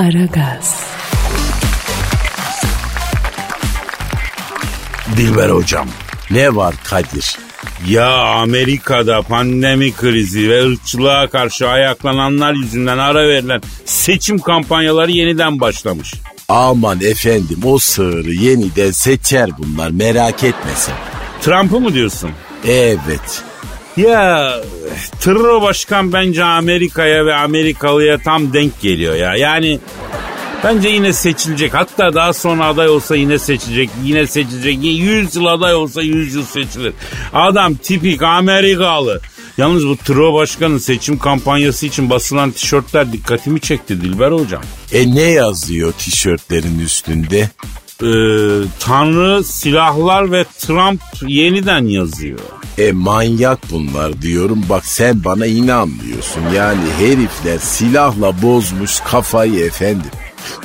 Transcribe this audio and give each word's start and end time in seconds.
Aragaz. 0.00 0.84
Dilber 5.16 5.48
hocam 5.50 5.88
ne 6.30 6.56
var 6.56 6.74
Kadir? 6.84 7.38
Ya 7.88 8.10
Amerika'da 8.16 9.22
pandemi 9.22 9.92
krizi 9.92 10.50
ve 10.50 10.66
ırkçılığa 10.66 11.28
karşı 11.28 11.68
ayaklananlar 11.68 12.54
yüzünden 12.54 12.98
ara 12.98 13.28
verilen 13.28 13.62
seçim 13.84 14.38
kampanyaları 14.38 15.10
yeniden 15.10 15.60
başlamış. 15.60 16.14
Aman 16.48 17.00
efendim 17.00 17.60
o 17.64 17.78
sığırı 17.78 18.32
yeniden 18.32 18.90
seçer 18.90 19.50
bunlar 19.58 19.90
merak 19.90 20.44
etme 20.44 20.70
sen. 20.76 20.96
Trump'ı 21.42 21.80
mı 21.80 21.94
diyorsun? 21.94 22.30
Evet. 22.64 23.49
Ya 23.96 24.56
Tırro 25.20 25.62
Başkan 25.62 26.12
bence 26.12 26.44
Amerika'ya 26.44 27.26
ve 27.26 27.34
Amerikalıya 27.34 28.18
tam 28.18 28.52
denk 28.52 28.80
geliyor 28.80 29.14
ya. 29.14 29.34
Yani 29.34 29.80
bence 30.64 30.88
yine 30.88 31.12
seçilecek. 31.12 31.74
Hatta 31.74 32.14
daha 32.14 32.32
sonra 32.32 32.64
aday 32.66 32.88
olsa 32.88 33.16
yine 33.16 33.38
seçilecek. 33.38 33.90
Yine 34.04 34.26
seçilecek. 34.26 34.78
100 34.84 35.36
yıl 35.36 35.46
aday 35.46 35.74
olsa 35.74 36.02
100 36.02 36.34
yıl 36.34 36.44
seçilir. 36.44 36.92
Adam 37.32 37.74
tipik 37.74 38.22
Amerikalı. 38.22 39.20
Yalnız 39.58 39.86
bu 39.86 39.96
Tırro 39.96 40.34
Başkan'ın 40.34 40.78
seçim 40.78 41.18
kampanyası 41.18 41.86
için 41.86 42.10
basılan 42.10 42.50
tişörtler 42.50 43.12
dikkatimi 43.12 43.60
çekti 43.60 44.00
Dilber 44.00 44.32
Hocam. 44.32 44.62
E 44.92 45.14
ne 45.14 45.22
yazıyor 45.22 45.92
tişörtlerin 45.92 46.78
üstünde? 46.78 47.48
Ee, 48.02 48.06
Tanrı, 48.80 49.44
silahlar 49.44 50.32
ve 50.32 50.44
Trump 50.58 51.00
yeniden 51.26 51.84
yazıyor. 51.84 52.38
E 52.78 52.92
manyak 52.92 53.58
bunlar 53.70 54.22
diyorum 54.22 54.64
bak 54.68 54.86
sen 54.86 55.24
bana 55.24 55.46
inanmıyorsun. 55.46 56.42
Yani 56.56 56.80
herifler 56.98 57.58
silahla 57.58 58.42
bozmuş 58.42 59.00
kafayı 59.00 59.64
efendim. 59.64 60.10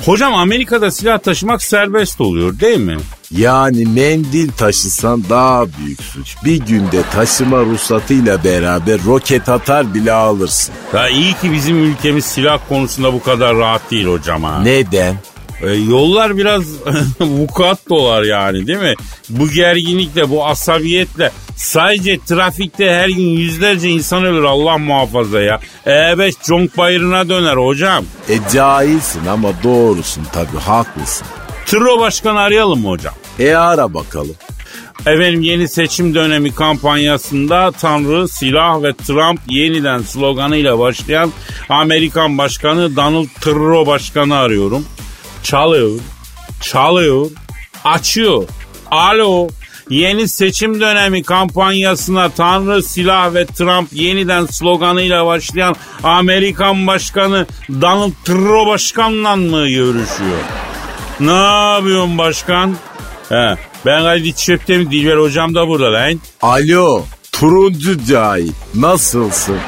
Hocam 0.04 0.34
Amerika'da 0.34 0.90
silah 0.90 1.18
taşımak 1.18 1.62
serbest 1.62 2.20
oluyor 2.20 2.60
değil 2.60 2.78
mi? 2.78 2.96
Yani 3.30 3.86
mendil 3.86 4.48
taşısan 4.48 5.24
daha 5.30 5.64
büyük 5.66 6.02
suç. 6.02 6.36
Bir 6.44 6.56
günde 6.56 7.02
taşıma 7.12 7.60
ruhsatıyla 7.60 8.44
beraber 8.44 8.98
roket 9.06 9.48
atar 9.48 9.94
bile 9.94 10.12
alırsın. 10.12 10.74
Ya 10.94 11.08
iyi 11.08 11.34
ki 11.34 11.52
bizim 11.52 11.84
ülkemiz 11.84 12.24
silah 12.24 12.58
konusunda 12.68 13.12
bu 13.12 13.22
kadar 13.22 13.56
rahat 13.56 13.90
değil 13.90 14.06
hocam 14.06 14.42
ha. 14.42 14.60
Neden? 14.62 15.16
E, 15.62 15.70
yollar 15.70 16.36
biraz 16.36 16.64
vukuat 17.20 17.78
dolar 17.90 18.22
yani 18.22 18.66
değil 18.66 18.78
mi? 18.78 18.94
Bu 19.28 19.50
gerginlikle, 19.50 20.30
bu 20.30 20.46
asabiyetle 20.46 21.32
sadece 21.56 22.18
trafikte 22.18 22.90
her 22.90 23.08
gün 23.08 23.28
yüzlerce 23.28 23.88
insan 23.88 24.24
ölür 24.24 24.44
Allah 24.44 24.78
muhafaza 24.78 25.40
ya. 25.40 25.60
E5 25.86 26.32
conk 26.46 26.78
bayırına 26.78 27.28
döner 27.28 27.56
hocam. 27.56 28.04
E 28.28 28.38
cahilsin 28.52 29.26
ama 29.26 29.48
doğrusun 29.62 30.22
tabii 30.32 30.60
haklısın. 30.60 31.26
Tırro 31.66 32.00
başkanı 32.00 32.38
arayalım 32.40 32.80
mı 32.80 32.88
hocam? 32.88 33.14
E 33.38 33.54
ara 33.54 33.94
bakalım. 33.94 34.36
Efendim 35.00 35.42
yeni 35.42 35.68
seçim 35.68 36.14
dönemi 36.14 36.54
kampanyasında 36.54 37.72
Tanrı, 37.72 38.28
silah 38.28 38.82
ve 38.82 38.92
Trump 38.92 39.40
yeniden 39.48 40.02
sloganıyla 40.02 40.78
başlayan 40.78 41.32
Amerikan 41.68 42.38
Başkanı 42.38 42.96
Donald 42.96 43.26
Trump 43.40 43.86
Başkanı 43.86 44.36
arıyorum. 44.36 44.84
Çalıyor, 45.46 45.90
çalıyor, 46.60 47.30
açıyor. 47.84 48.44
Alo, 48.90 49.48
yeni 49.90 50.28
seçim 50.28 50.80
dönemi 50.80 51.22
kampanyasına 51.22 52.28
Tanrı, 52.28 52.82
silah 52.82 53.34
ve 53.34 53.46
Trump 53.46 53.92
yeniden 53.92 54.46
sloganıyla 54.46 55.26
başlayan 55.26 55.76
Amerikan 56.02 56.86
Başkanı 56.86 57.46
Donald 57.80 58.12
Trump 58.24 58.66
Başkan'la 58.66 59.36
mı 59.36 59.68
görüşüyor? 59.68 60.40
Ne 61.20 61.42
yapıyorsun 61.74 62.18
başkan? 62.18 62.76
He, 63.28 63.54
ben 63.86 64.02
Kadir 64.02 64.32
Çöptemir 64.32 64.90
Dilber 64.90 65.16
hocam 65.16 65.54
da 65.54 65.68
burada 65.68 65.92
lan. 65.92 66.20
Alo 66.42 67.04
turuncu 67.32 68.04
cahil 68.04 68.52
nasılsın? 68.74 69.58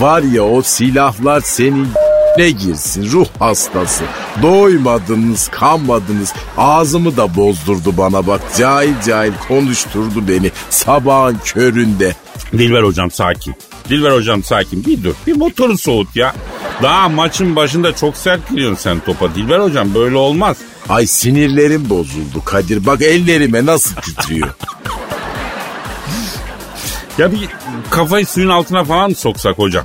Var 0.00 0.22
ya 0.22 0.42
o 0.42 0.62
silahlar 0.62 1.40
senin 1.40 1.88
ne 2.38 2.50
girsin 2.50 3.10
ruh 3.12 3.26
hastası. 3.38 4.04
Doymadınız 4.42 5.48
kanmadınız 5.48 6.32
ağzımı 6.56 7.16
da 7.16 7.36
bozdurdu 7.36 7.96
bana 7.96 8.26
bak 8.26 8.40
cahil 8.58 8.94
cahil 9.06 9.32
konuşturdu 9.48 10.28
beni 10.28 10.50
sabahın 10.70 11.38
köründe. 11.44 12.16
Dilber 12.52 12.82
hocam 12.82 13.10
sakin. 13.10 13.54
Dilber 13.88 14.10
hocam 14.12 14.42
sakin 14.42 14.84
bir 14.84 15.04
dur. 15.04 15.14
Bir 15.26 15.36
motoru 15.36 15.78
soğut 15.78 16.16
ya. 16.16 16.34
Daha 16.82 17.08
maçın 17.08 17.56
başında 17.56 17.96
çok 17.96 18.16
sert 18.16 18.50
giriyorsun 18.50 18.82
sen 18.82 19.00
topa. 19.00 19.34
Dilber 19.34 19.60
hocam 19.60 19.94
böyle 19.94 20.16
olmaz. 20.16 20.56
Ay 20.88 21.06
sinirlerim 21.06 21.90
bozuldu 21.90 22.44
Kadir 22.44 22.86
bak 22.86 23.02
ellerime 23.02 23.66
nasıl 23.66 23.94
titriyor. 23.94 24.48
Ya 27.18 27.32
bir 27.32 27.48
kafayı 27.90 28.26
suyun 28.26 28.48
altına 28.48 28.84
falan 28.84 29.10
mı 29.10 29.16
soksak 29.16 29.58
hocam? 29.58 29.84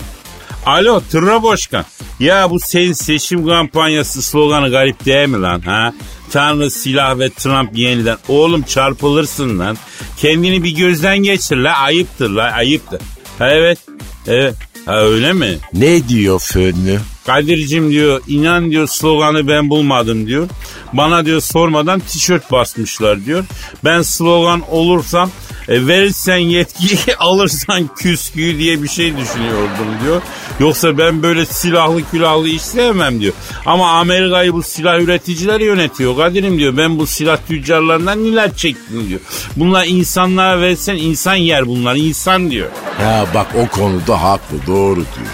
Alo 0.68 1.02
Tırra 1.12 1.44
Başkan. 1.44 1.86
Ya 2.20 2.50
bu 2.50 2.60
senin 2.60 2.94
seçim 2.94 3.48
kampanyası 3.48 4.22
sloganı 4.22 4.70
garip 4.70 5.06
değil 5.06 5.28
mi 5.28 5.42
lan 5.42 5.60
ha? 5.62 5.94
Tanrı 6.32 6.72
silah 6.72 7.20
ve 7.20 7.30
Trump 7.30 7.78
yeniden. 7.78 8.18
Oğlum 8.28 8.62
çarpılırsın 8.62 9.60
lan. 9.60 9.78
Kendini 10.18 10.64
bir 10.64 10.72
gözden 10.72 11.18
geçir 11.18 11.58
la 11.58 11.78
ayıptır 11.78 12.30
la 12.30 12.44
ayıptır. 12.44 13.02
Ha, 13.40 13.50
evet 13.50 13.80
evet 14.28 14.56
ha, 14.86 14.98
öyle 14.98 15.34
mi? 15.34 15.58
ne 15.74 16.08
diyor 16.08 16.40
fönlü? 16.40 17.00
Kadir'cim 17.26 17.92
diyor 17.92 18.22
inan 18.28 18.72
diyor 18.72 18.88
sloganı 18.88 19.48
ben 19.48 19.70
bulmadım 19.70 20.28
diyor. 20.28 20.48
Bana 20.94 21.26
diyor 21.26 21.42
sormadan 21.42 22.00
tişört 22.00 22.52
basmışlar 22.52 23.26
diyor. 23.26 23.46
Ben 23.84 24.02
slogan 24.02 24.62
olursam 24.72 25.32
e, 25.70 25.88
verirsen 25.88 26.38
yetkiyi 26.38 27.16
alırsan 27.20 27.90
küsküyü 27.96 28.58
diye 28.60 28.84
bir 28.84 28.88
şey 28.88 29.18
düşünüyordum 29.18 29.88
diyor. 30.04 30.22
Yoksa 30.60 30.98
ben 30.98 31.24
böyle 31.24 31.46
silahlı 31.46 32.12
külahlı 32.12 32.50
iş 32.50 32.62
sevmem 32.62 33.22
diyor. 33.22 33.34
Ama 33.66 33.92
Amerika'yı 33.92 34.54
bu 34.54 34.64
silah 34.64 35.00
üreticiler 35.00 35.60
yönetiyor 35.60 36.18
Kadir'im 36.18 36.60
diyor. 36.60 36.78
Ben 36.78 37.00
bu 37.00 37.08
silah 37.08 37.38
tüccarlarından 37.48 38.24
neler 38.26 38.56
çektim 38.56 39.10
diyor. 39.10 39.20
Bunlar 39.56 39.86
insanlara 39.86 40.62
versen 40.62 40.96
insan 40.96 41.36
yer 41.36 41.68
bunlar 41.68 41.96
insan 41.96 42.52
diyor. 42.52 42.68
Ya 43.02 43.26
bak 43.34 43.48
o 43.56 43.68
konuda 43.68 44.22
haklı 44.22 44.58
doğru 44.68 44.96
diyor. 44.96 45.28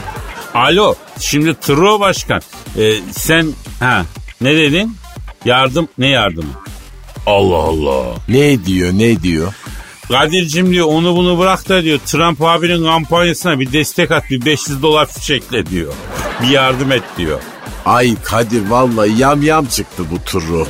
Alo 0.53 0.95
şimdi 1.19 1.55
Tro 1.59 1.99
Başkan 1.99 2.41
e, 2.77 2.93
sen 3.11 3.47
ha 3.79 4.05
ne 4.41 4.57
dedin? 4.57 4.95
Yardım 5.45 5.87
ne 5.97 6.07
yardımı? 6.07 6.49
Allah 7.27 7.55
Allah. 7.55 8.05
Ne 8.27 8.65
diyor 8.65 8.91
ne 8.93 9.23
diyor? 9.23 9.53
Kadir'cim 10.07 10.71
diyor 10.71 10.87
onu 10.87 11.15
bunu 11.15 11.39
bırak 11.39 11.69
da 11.69 11.83
diyor 11.83 11.99
Trump 12.05 12.41
abinin 12.41 12.83
kampanyasına 12.83 13.59
bir 13.59 13.71
destek 13.73 14.11
at 14.11 14.29
bir 14.29 14.45
500 14.45 14.81
dolar 14.81 15.05
fişekle 15.05 15.65
diyor. 15.65 15.93
Bir 16.43 16.47
yardım 16.47 16.91
et 16.91 17.03
diyor. 17.17 17.39
Ay 17.85 18.15
Kadir 18.23 18.67
vallahi 18.69 19.19
yam 19.19 19.43
yam 19.43 19.65
çıktı 19.65 20.03
bu 20.11 20.23
turu. 20.23 20.67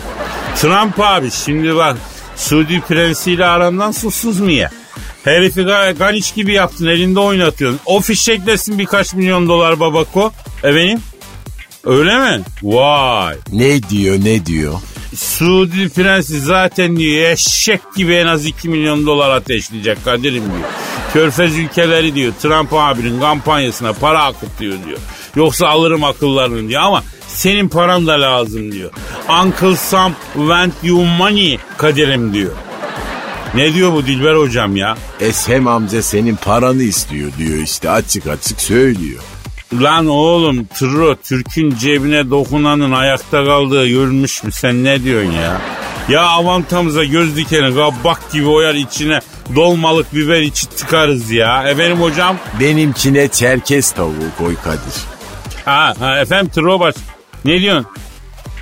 Trump 0.56 0.94
abi 1.00 1.32
şimdi 1.32 1.76
bak 1.76 1.98
Suudi 2.36 2.82
prensiyle 2.82 3.46
arandan 3.46 3.92
susuz 3.92 4.40
mu 4.40 4.52
ya? 4.52 4.72
Herifi 5.24 5.62
ga- 5.62 5.98
ganiç 5.98 6.36
gibi 6.36 6.54
yaptın 6.54 6.88
elinde 6.88 7.20
oynatıyorsun. 7.20 7.80
O 7.86 8.00
fişeklesin 8.02 8.80
birkaç 8.80 9.14
milyon 9.14 9.48
dolar 9.48 9.80
babako. 9.80 10.32
Efendim? 10.64 11.00
Öyle 11.86 12.18
mi? 12.20 12.42
Vay. 12.64 13.36
Ne 13.52 13.84
diyor 13.90 14.16
ne 14.24 14.46
diyor? 14.46 14.74
Suudi 15.16 15.90
prensi 15.90 16.40
zaten 16.40 16.98
diyor 16.98 17.32
eşek 17.32 17.82
gibi 17.96 18.14
en 18.14 18.28
az 18.28 18.46
2 18.46 18.70
milyon 18.70 19.06
dolar 19.06 19.30
ateşleyecek 19.30 20.06
Kadir'im 20.06 20.44
diyor. 20.44 20.70
Körfez 21.14 21.58
ülkeleri 21.58 22.16
diyor 22.16 22.34
Trump 22.42 22.74
abinin 22.74 23.20
kampanyasına 23.20 23.94
para 23.94 24.24
akıtıyor 24.24 24.74
diyor. 24.86 24.98
Yoksa 25.36 25.68
alırım 25.68 26.04
akıllarını 26.04 26.70
diyor 26.70 26.82
ama 26.82 27.04
senin 27.28 27.70
paran 27.70 28.08
da 28.08 28.22
lazım 28.22 28.72
diyor. 28.72 28.92
Uncle 29.44 29.76
Sam 29.76 30.14
want 30.34 30.74
you 30.84 31.06
money 31.06 31.60
Kadir'im 31.78 32.34
diyor. 32.34 32.52
Ne 33.56 33.74
diyor 33.74 33.94
bu 33.94 34.06
Dilber 34.06 34.36
hocam 34.36 34.76
ya? 34.76 34.98
Eshem 35.20 35.68
amca 35.68 36.04
senin 36.04 36.36
paranı 36.36 36.84
istiyor 36.84 37.32
diyor 37.38 37.58
işte 37.58 37.90
açık 37.90 38.28
açık 38.28 38.62
söylüyor. 38.62 39.24
Lan 39.82 40.08
oğlum 40.08 40.66
Tırro 40.66 41.16
Türk'ün 41.16 41.76
cebine 41.76 42.30
dokunanın 42.30 42.92
ayakta 42.92 43.46
kaldığı 43.46 43.88
görülmüş 43.88 44.44
mü 44.44 44.52
sen 44.52 44.84
ne 44.84 45.04
diyorsun 45.04 45.32
ya? 45.32 45.62
Ya 46.10 46.22
avantamıza 46.22 47.04
göz 47.04 47.38
dikeni 47.38 47.76
kabak 47.76 48.32
gibi 48.32 48.48
oyar 48.48 48.76
içine 48.76 49.20
dolmalık 49.56 50.16
biber 50.16 50.42
içi 50.42 50.70
tıkarız 50.70 51.32
ya. 51.32 51.64
Efendim 51.70 52.02
hocam? 52.02 52.38
Benimkine 52.60 53.28
çerkez 53.28 53.92
tavuğu 53.92 54.32
koy 54.38 54.56
Kadir. 54.56 54.94
Ha, 55.66 55.94
ha 56.00 56.20
efendim 56.20 56.52
Tırro 56.56 56.80
baş. 56.80 56.96
Ne 57.46 57.62
diyorsun? 57.62 57.86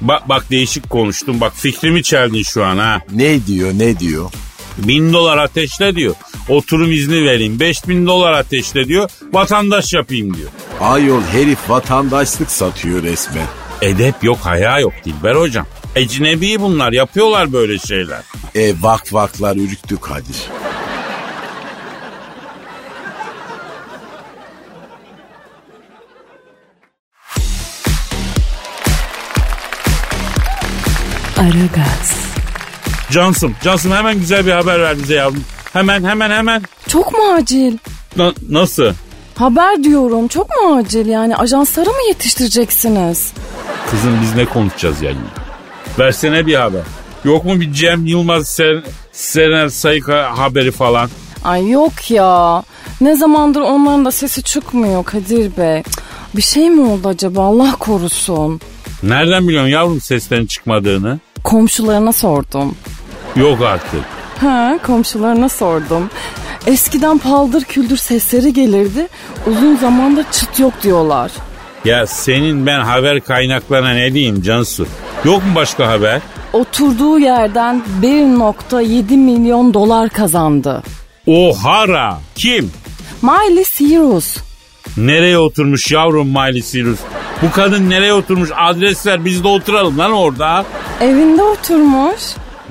Bak 0.02 0.30
bak 0.30 0.52
değişik 0.52 0.90
konuştum. 0.90 1.42
Bak 1.42 1.54
fikrimi 1.56 2.04
çeldin 2.04 2.44
şu 2.44 2.66
an 2.66 2.78
ha. 2.78 3.02
Ne 3.12 3.46
diyor 3.48 3.72
ne 3.74 4.00
diyor? 4.00 4.32
Bin 4.78 5.14
dolar 5.14 5.38
ateşle 5.38 5.96
diyor. 5.96 6.16
Oturum 6.50 6.92
izni 6.92 7.24
vereyim. 7.24 7.60
Beş 7.60 7.88
bin 7.88 8.08
dolar 8.08 8.32
ateşle 8.32 8.88
diyor. 8.88 9.10
Vatandaş 9.34 9.94
yapayım 9.94 10.38
diyor. 10.38 10.50
Ayol 10.82 11.22
herif 11.22 11.70
vatandaşlık 11.70 12.52
satıyor 12.52 13.04
resmen. 13.04 13.48
Edep 13.82 14.24
yok, 14.24 14.38
haya 14.42 14.80
yok 14.80 14.94
Dilber 15.06 15.36
hocam. 15.36 15.66
Ecnebi 15.96 16.62
bunlar, 16.62 16.92
yapıyorlar 16.92 17.54
böyle 17.54 17.80
şeyler. 17.80 18.22
E 18.56 18.74
vak 18.82 19.14
vaklar 19.14 19.56
ürktü 19.56 19.98
Kadir. 19.98 20.36
Aragaz, 31.38 32.31
Cansım, 33.12 33.56
Cansım 33.64 33.92
hemen 33.92 34.20
güzel 34.20 34.46
bir 34.46 34.52
haber 34.52 34.80
ver 34.82 34.98
bize 34.98 35.16
yavrum. 35.16 35.44
Hemen, 35.74 36.04
hemen, 36.04 36.30
hemen. 36.32 36.62
Çok 36.88 37.14
mu 37.14 37.20
acil? 37.34 37.78
Na- 38.18 38.34
nasıl? 38.50 38.94
Haber 39.36 39.84
diyorum 39.84 40.28
çok 40.28 40.50
mu 40.50 40.76
acil 40.78 41.06
yani 41.06 41.36
ajanslara 41.36 41.90
mı 41.90 42.08
yetiştireceksiniz? 42.08 43.32
Kızım 43.92 44.20
biz 44.22 44.36
ne 44.36 44.46
konuşacağız 44.46 45.02
yani? 45.02 45.18
Versene 46.00 46.46
bir 46.46 46.56
haber. 46.56 46.82
Yok 47.24 47.46
mu 47.46 47.60
bir 47.62 47.74
Cem 47.74 48.06
Yılmaz, 48.06 48.48
Ser 48.48 48.84
Sener 49.12 49.70
Sayıka 49.70 50.38
haberi 50.38 50.72
falan? 50.72 51.10
Ay 51.44 51.70
yok 51.70 52.12
ya 52.12 52.64
ne 53.02 53.16
zamandır 53.16 53.62
onların 53.62 54.06
da 54.06 54.12
sesi 54.12 54.44
çıkmıyor 54.44 55.04
Kadir 55.04 55.58
Bey. 55.58 55.84
Cık, 55.84 55.94
Bir 56.36 56.42
şey 56.42 56.70
mi 56.70 56.82
oldu 56.82 57.08
acaba 57.08 57.46
Allah 57.46 57.76
korusun. 57.80 58.60
Nereden 59.04 59.48
biliyorsun 59.48 59.70
yavrum 59.70 60.02
seslerin 60.02 60.46
çıkmadığını? 60.46 61.20
Komşularına 61.44 62.14
sordum. 62.14 62.76
Yok 63.36 63.62
artık. 63.62 64.02
Ha 64.42 64.80
komşularına 64.86 65.50
sordum. 65.50 66.10
Eskiden 66.68 67.18
paldır 67.18 67.64
küldür 67.64 67.98
sesleri 67.98 68.54
gelirdi. 68.54 69.08
Uzun 69.48 69.76
zamandır 69.76 70.26
çıt 70.32 70.60
yok 70.60 70.74
diyorlar. 70.84 71.32
Ya 71.86 72.08
senin 72.08 72.66
ben 72.66 72.80
haber 72.80 73.20
kaynaklarına 73.22 73.90
ne 73.94 74.14
diyeyim 74.14 74.42
Cansu? 74.42 74.88
Yok 75.26 75.44
mu 75.46 75.50
başka 75.56 75.88
haber? 75.88 76.22
Oturduğu 76.54 77.20
yerden 77.20 77.82
1.7 78.02 79.18
milyon 79.18 79.74
dolar 79.74 80.10
kazandı. 80.10 80.84
Ohara. 81.28 82.18
Kim? 82.36 82.72
Miley 83.22 83.64
Cyrus. 83.64 84.38
Nereye 84.98 85.38
oturmuş 85.38 85.92
yavrum 85.92 86.28
Miley 86.28 86.62
Cyrus? 86.62 87.00
Bu 87.42 87.52
kadın 87.52 87.90
nereye 87.90 88.14
oturmuş? 88.14 88.50
Adres 88.58 89.06
ver 89.06 89.26
biz 89.26 89.44
de 89.44 89.48
oturalım 89.48 89.98
lan 89.98 90.12
orada. 90.12 90.66
Evinde 91.02 91.44
oturmuş. 91.44 92.22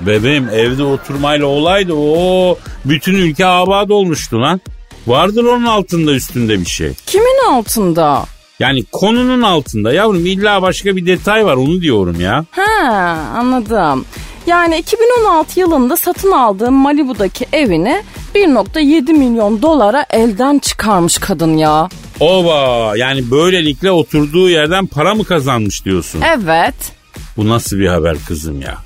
Bebeğim 0.05 0.49
evde 0.49 0.83
oturmayla 0.83 1.45
olaydı 1.45 1.93
o 1.93 2.57
bütün 2.85 3.13
ülke 3.13 3.45
abad 3.45 3.89
olmuştu 3.89 4.41
lan. 4.41 4.61
Vardır 5.07 5.43
onun 5.43 5.65
altında 5.65 6.11
üstünde 6.11 6.59
bir 6.59 6.65
şey. 6.65 6.93
Kimin 7.05 7.51
altında? 7.51 8.25
Yani 8.59 8.83
konunun 8.91 9.41
altında 9.41 9.93
yavrum 9.93 10.25
illa 10.25 10.61
başka 10.61 10.95
bir 10.95 11.05
detay 11.05 11.45
var 11.45 11.55
onu 11.55 11.81
diyorum 11.81 12.21
ya. 12.21 12.45
Ha 12.51 13.15
anladım. 13.37 14.05
Yani 14.47 14.77
2016 14.77 15.59
yılında 15.59 15.97
satın 15.97 16.31
aldığı 16.31 16.71
Malibu'daki 16.71 17.45
evini 17.53 18.03
1.7 18.35 19.13
milyon 19.13 19.61
dolara 19.61 20.05
elden 20.09 20.59
çıkarmış 20.59 21.17
kadın 21.17 21.57
ya. 21.57 21.89
Ova 22.19 22.97
yani 22.97 23.31
böylelikle 23.31 23.91
oturduğu 23.91 24.49
yerden 24.49 24.87
para 24.87 25.15
mı 25.15 25.23
kazanmış 25.23 25.85
diyorsun? 25.85 26.21
Evet. 26.21 26.75
Bu 27.37 27.49
nasıl 27.49 27.77
bir 27.77 27.87
haber 27.87 28.17
kızım 28.27 28.61
ya? 28.61 28.77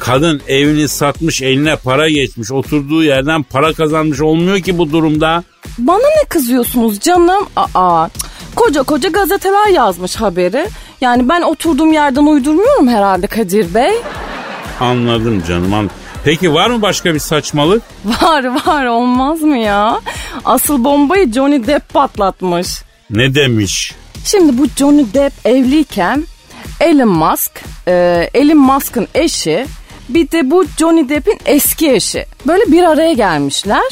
Kadın 0.00 0.42
evini 0.48 0.88
satmış 0.88 1.42
eline 1.42 1.76
para 1.76 2.08
geçmiş 2.08 2.52
oturduğu 2.52 3.02
yerden 3.02 3.42
para 3.42 3.72
kazanmış 3.72 4.20
olmuyor 4.20 4.60
ki 4.60 4.78
bu 4.78 4.92
durumda. 4.92 5.44
Bana 5.78 5.98
ne 5.98 6.28
kızıyorsunuz 6.28 7.00
canım? 7.00 7.46
Aa, 7.74 8.08
koca 8.56 8.82
koca 8.82 9.08
gazeteler 9.08 9.66
yazmış 9.66 10.16
haberi. 10.16 10.68
Yani 11.00 11.28
ben 11.28 11.42
oturduğum 11.42 11.92
yerden 11.92 12.26
uydurmuyorum 12.26 12.88
herhalde 12.88 13.26
Kadir 13.26 13.74
Bey. 13.74 13.92
Anladım 14.80 15.42
canım 15.48 15.74
anladım. 15.74 15.96
Peki 16.24 16.54
var 16.54 16.70
mı 16.70 16.82
başka 16.82 17.14
bir 17.14 17.18
saçmalık? 17.18 17.82
Var 18.04 18.44
var 18.66 18.86
olmaz 18.86 19.42
mı 19.42 19.58
ya? 19.58 20.00
Asıl 20.44 20.84
bombayı 20.84 21.32
Johnny 21.32 21.66
Depp 21.66 21.94
patlatmış. 21.94 22.68
Ne 23.10 23.34
demiş? 23.34 23.94
Şimdi 24.24 24.58
bu 24.58 24.66
Johnny 24.76 25.06
Depp 25.14 25.46
evliyken 25.46 26.24
Elon 26.80 27.08
Musk, 27.08 27.52
e, 27.88 28.28
Elon 28.34 28.58
Musk'ın 28.58 29.08
eşi 29.14 29.66
bir 30.14 30.30
de 30.30 30.50
bu 30.50 30.64
Johnny 30.78 31.08
Depp'in 31.08 31.38
eski 31.46 31.90
eşi. 31.92 32.26
Böyle 32.46 32.62
bir 32.72 32.82
araya 32.82 33.12
gelmişler. 33.12 33.82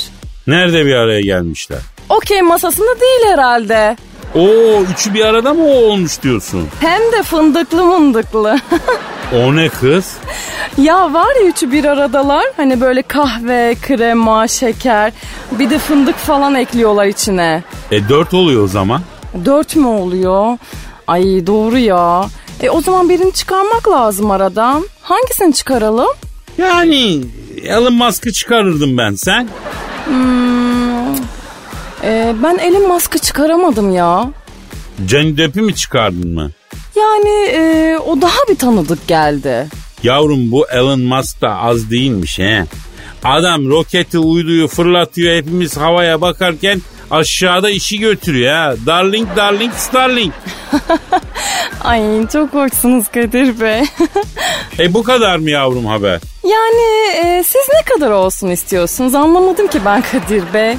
Nerede 0.47 0.87
bir 0.87 0.95
araya 0.95 1.21
gelmişler? 1.21 1.79
Okey 2.09 2.43
masasında 2.43 3.01
değil 3.01 3.33
herhalde. 3.33 3.97
Oo 4.35 4.83
üçü 4.93 5.15
bir 5.15 5.25
arada 5.25 5.55
mı 5.55 5.67
olmuş 5.69 6.23
diyorsun? 6.23 6.69
Hem 6.81 7.01
de 7.13 7.23
fındıklı 7.23 7.85
mındıklı. 7.85 8.59
O 9.37 9.57
ne 9.57 9.69
kız? 9.69 10.17
ya 10.79 11.13
var 11.13 11.37
ya 11.43 11.47
üçü 11.47 11.73
bir 11.73 11.85
aradalar. 11.85 12.45
Hani 12.57 12.81
böyle 12.81 13.03
kahve, 13.03 13.75
krema, 13.83 14.49
şeker. 14.49 15.13
Bir 15.53 15.71
de 15.71 15.79
fındık 15.79 16.17
falan 16.17 16.55
ekliyorlar 16.55 17.07
içine. 17.07 17.63
E 17.91 18.09
dört 18.09 18.35
oluyor 18.35 18.65
o 18.65 18.69
zaman. 18.69 19.01
Dört 19.45 19.77
mü 19.77 19.87
oluyor? 19.87 20.59
Ay 21.07 21.47
doğru 21.47 21.79
ya. 21.79 22.27
E 22.61 22.71
o 22.71 22.81
zaman 22.81 23.09
birini 23.09 23.33
çıkarmak 23.33 23.89
lazım 23.89 24.31
aradan. 24.31 24.85
Hangisini 25.09 25.55
çıkaralım? 25.55 26.09
Yani 26.59 27.21
Elon 27.63 27.93
Musk'ı 27.93 28.33
çıkarırdım 28.33 28.99
ben 28.99 29.15
sen. 29.15 29.49
Hmm, 30.05 31.15
e, 32.05 32.35
ben 32.43 32.59
Elon 32.59 32.89
Musk'ı 32.89 33.19
çıkaramadım 33.19 33.95
ya. 33.95 34.31
Johnny 35.09 35.37
Depp'i 35.37 35.61
mi 35.61 35.75
çıkardın 35.75 36.35
mı? 36.35 36.51
Yani 36.97 37.31
e, 37.53 37.99
o 38.07 38.21
daha 38.21 38.39
bir 38.49 38.57
tanıdık 38.57 39.09
geldi. 39.09 39.69
Yavrum 40.03 40.51
bu 40.51 40.69
Elon 40.69 41.01
Musk 41.01 41.41
da 41.43 41.57
az 41.57 41.91
değilmiş 41.91 42.39
he. 42.39 42.65
Adam 43.25 43.69
roketi 43.69 44.19
uyduyu 44.19 44.69
fırlatıyor 44.69 45.37
hepimiz 45.37 45.77
havaya 45.77 46.21
bakarken 46.21 46.83
aşağıda 47.11 47.71
işi 47.71 47.99
götürüyor 47.99 48.53
ha. 48.55 48.75
Darling 48.87 49.29
darling 49.37 49.73
starling. 49.75 50.33
Ay 51.85 52.29
çok 52.33 52.55
hoşsunuz 52.55 53.09
Kadir 53.09 53.61
Bey. 53.61 53.83
E 54.79 54.95
bu 54.95 55.03
kadar 55.03 55.37
mı 55.39 55.51
yavrum 55.51 55.87
haber? 55.87 56.21
yani 56.45 57.17
e, 57.25 57.43
siz 57.47 57.63
ne 57.75 57.95
kadar 57.95 58.11
olsun 58.11 58.49
istiyorsunuz 58.49 59.15
anlamadım 59.15 59.67
ki 59.69 59.81
ben 59.85 60.03
Kadir 60.03 60.55
Bey. 60.55 60.77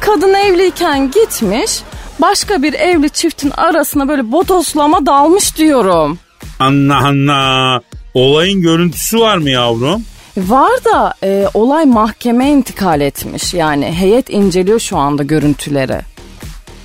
Kadın 0.00 0.34
evliyken 0.34 1.10
gitmiş 1.10 1.70
başka 2.18 2.62
bir 2.62 2.72
evli 2.74 3.10
çiftin 3.10 3.50
arasına 3.50 4.08
böyle 4.08 4.32
botoslama 4.32 5.06
dalmış 5.06 5.56
diyorum. 5.56 6.18
Anla 6.58 6.96
anla. 6.96 7.80
Olayın 8.14 8.62
görüntüsü 8.62 9.20
var 9.20 9.38
mı 9.38 9.50
yavrum? 9.50 10.04
Var 10.46 10.84
da 10.84 11.14
e, 11.22 11.46
olay 11.54 11.84
mahkemeye 11.84 12.52
intikal 12.52 13.00
etmiş 13.00 13.54
yani 13.54 13.92
heyet 13.92 14.30
inceliyor 14.30 14.80
şu 14.80 14.96
anda 14.96 15.22
görüntüleri. 15.22 16.00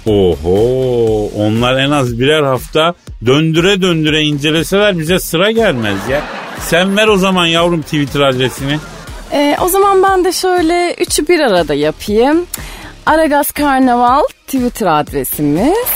Oho 0.06 1.30
onlar 1.38 1.78
en 1.78 1.92
az 1.92 2.20
birer 2.20 2.44
hafta 2.44 2.94
döndüre 3.26 3.82
döndüre 3.82 4.22
inceleseler 4.22 5.00
bize 5.00 5.20
sıra 5.20 5.52
gelmez 5.52 5.98
ya. 6.10 6.22
Sen 6.60 6.98
ver 6.98 7.08
o 7.08 7.18
zaman 7.18 7.46
yavrum 7.46 7.82
Twitter 7.82 8.22
adresini. 8.22 8.80
E, 9.32 9.58
o 9.62 9.70
zaman 9.70 10.04
ben 10.04 10.26
de 10.26 10.32
şöyle 10.32 10.94
üçü 10.94 11.28
bir 11.28 11.40
arada 11.40 11.74
yapayım. 11.74 12.46
Aragaz 13.06 13.52
Karnaval 13.52 14.24
Twitter 14.48 15.00
adresimiz. 15.00 15.88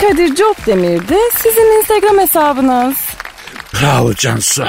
Kadir 0.00 0.34
Copdemir 0.34 1.08
de 1.08 1.18
sizin 1.36 1.78
Instagram 1.78 2.18
hesabınız. 2.18 2.96
Bravo 3.80 4.14
Cansu. 4.14 4.64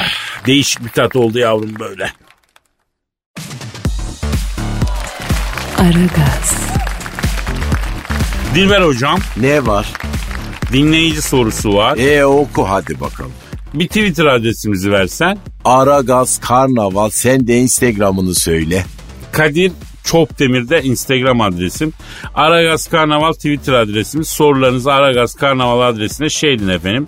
Değişik 0.45 0.83
bir 0.85 0.89
tat 0.89 1.15
oldu 1.15 1.39
yavrum 1.39 1.75
böyle. 1.79 2.11
Aragaz. 5.77 6.53
Dilber 8.55 8.81
hocam 8.81 9.19
Ne 9.37 9.65
var? 9.65 9.93
dinleyici 10.73 11.21
sorusu 11.21 11.73
var. 11.73 11.97
E 11.97 12.25
oku 12.25 12.69
hadi 12.69 12.99
bakalım. 12.99 13.31
Bir 13.73 13.87
Twitter 13.87 14.25
adresimizi 14.25 14.91
versen. 14.91 15.37
Aragaz 15.65 16.39
Karnaval 16.39 17.09
sen 17.09 17.47
de 17.47 17.57
Instagram'ını 17.57 18.35
söyle. 18.35 18.85
Kadir 19.31 19.71
Çopdemir'de 20.05 20.83
Instagram 20.83 21.41
adresim. 21.41 21.93
Aragaz 22.35 22.87
Karnaval 22.87 23.33
Twitter 23.33 23.73
adresimiz. 23.73 24.27
Sorularınızı 24.27 24.93
Aragaz 24.93 25.35
Karnaval 25.35 25.87
adresine 25.87 26.29
şeydin 26.29 26.67
efendim. 26.67 27.05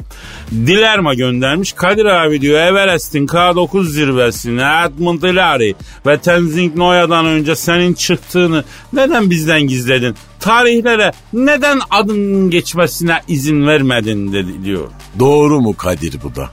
Dilerma 0.51 1.13
göndermiş. 1.13 1.73
Kadir 1.73 2.05
abi 2.05 2.41
diyor 2.41 2.59
Everest'in 2.59 3.27
K9 3.27 3.83
zirvesini 3.83 4.61
Edmund 4.85 5.23
Hillary 5.23 5.73
ve 6.05 6.17
Tenzing 6.17 6.75
Noya'dan 6.75 7.25
önce 7.25 7.55
senin 7.55 7.93
çıktığını 7.93 8.63
neden 8.93 9.29
bizden 9.29 9.61
gizledin? 9.61 10.15
Tarihlere 10.39 11.11
neden 11.33 11.79
adının 11.89 12.49
geçmesine 12.49 13.21
izin 13.27 13.67
vermedin 13.67 14.33
dedi 14.33 14.65
diyor. 14.65 14.87
Doğru 15.19 15.61
mu 15.61 15.77
Kadir 15.77 16.19
bu 16.23 16.35
da? 16.35 16.49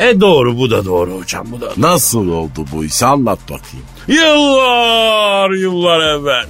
E 0.00 0.20
doğru 0.20 0.58
bu 0.58 0.70
da 0.70 0.84
doğru 0.84 1.20
hocam 1.20 1.46
bu 1.52 1.60
da. 1.60 1.72
Nasıl 1.76 2.28
oldu 2.28 2.66
bu 2.72 2.84
iş 2.84 3.02
anlat 3.02 3.38
bakayım. 3.42 3.86
Yıllar 4.08 5.50
yıllar 5.50 6.00
evvel 6.00 6.46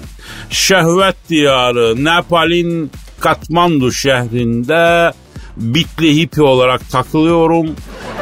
şehvet 0.50 1.16
diyarı 1.28 2.04
Nepal'in 2.04 2.90
Katmandu 3.20 3.92
şehrinde 3.92 5.12
bitli 5.56 6.16
hippi 6.16 6.42
olarak 6.42 6.90
takılıyorum. 6.90 7.76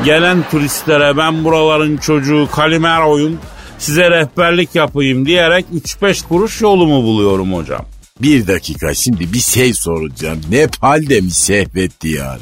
Gelen 0.04 0.44
turistlere 0.50 1.16
ben 1.16 1.44
buraların 1.44 1.96
çocuğu 1.96 2.48
Kalimero'yum 2.52 3.38
size 3.78 4.10
rehberlik 4.10 4.74
yapayım 4.74 5.26
diyerek 5.26 5.66
3-5 5.74 6.28
kuruş 6.28 6.60
yolumu 6.60 7.02
buluyorum 7.02 7.54
hocam. 7.54 7.84
Bir 8.22 8.46
dakika 8.46 8.94
şimdi 8.94 9.32
bir 9.32 9.40
şey 9.40 9.74
soracağım. 9.74 10.40
Nepal'de 10.50 11.20
mi 11.20 11.30
şehvet 11.30 12.00
diyarı? 12.00 12.40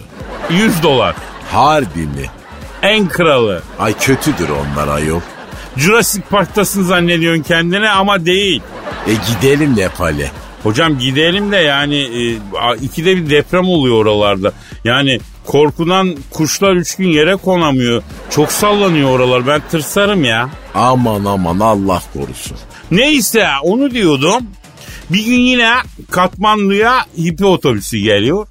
100 0.51 0.83
dolar. 0.83 1.17
Harbi 1.53 2.01
mi? 2.01 2.31
En 2.83 3.09
kralı. 3.09 3.63
Ay 3.79 3.95
kötüdür 3.99 4.49
onlar 4.49 4.89
ayol. 4.89 5.21
Jurassic 5.77 6.23
Park'tasın 6.31 6.83
zannediyorsun 6.83 7.43
kendine 7.43 7.91
ama 7.91 8.27
değil. 8.27 8.63
E 9.07 9.13
gidelim 9.13 9.77
Nepal'e. 9.77 10.31
Hocam 10.63 10.99
gidelim 10.99 11.53
de 11.53 11.57
yani 11.57 11.97
e, 11.97 12.39
ikide 12.83 13.17
bir 13.17 13.31
deprem 13.31 13.65
oluyor 13.65 13.97
oralarda. 13.97 14.53
Yani 14.85 15.19
korkudan 15.47 16.17
kuşlar 16.31 16.77
üç 16.77 16.97
gün 16.97 17.09
yere 17.09 17.37
konamıyor. 17.37 18.03
Çok 18.31 18.53
sallanıyor 18.53 19.11
oralar 19.11 19.47
ben 19.47 19.61
tırsarım 19.71 20.25
ya. 20.25 20.51
Aman 20.75 21.25
aman 21.25 21.61
Allah 21.61 22.03
korusun. 22.15 22.57
Neyse 22.91 23.47
onu 23.63 23.91
diyordum. 23.91 24.47
Bir 25.11 25.25
gün 25.25 25.41
yine 25.41 25.71
Katmandu'ya 26.11 27.05
hippi 27.19 27.45
otobüsü 27.45 27.99
geliyor. 27.99 28.47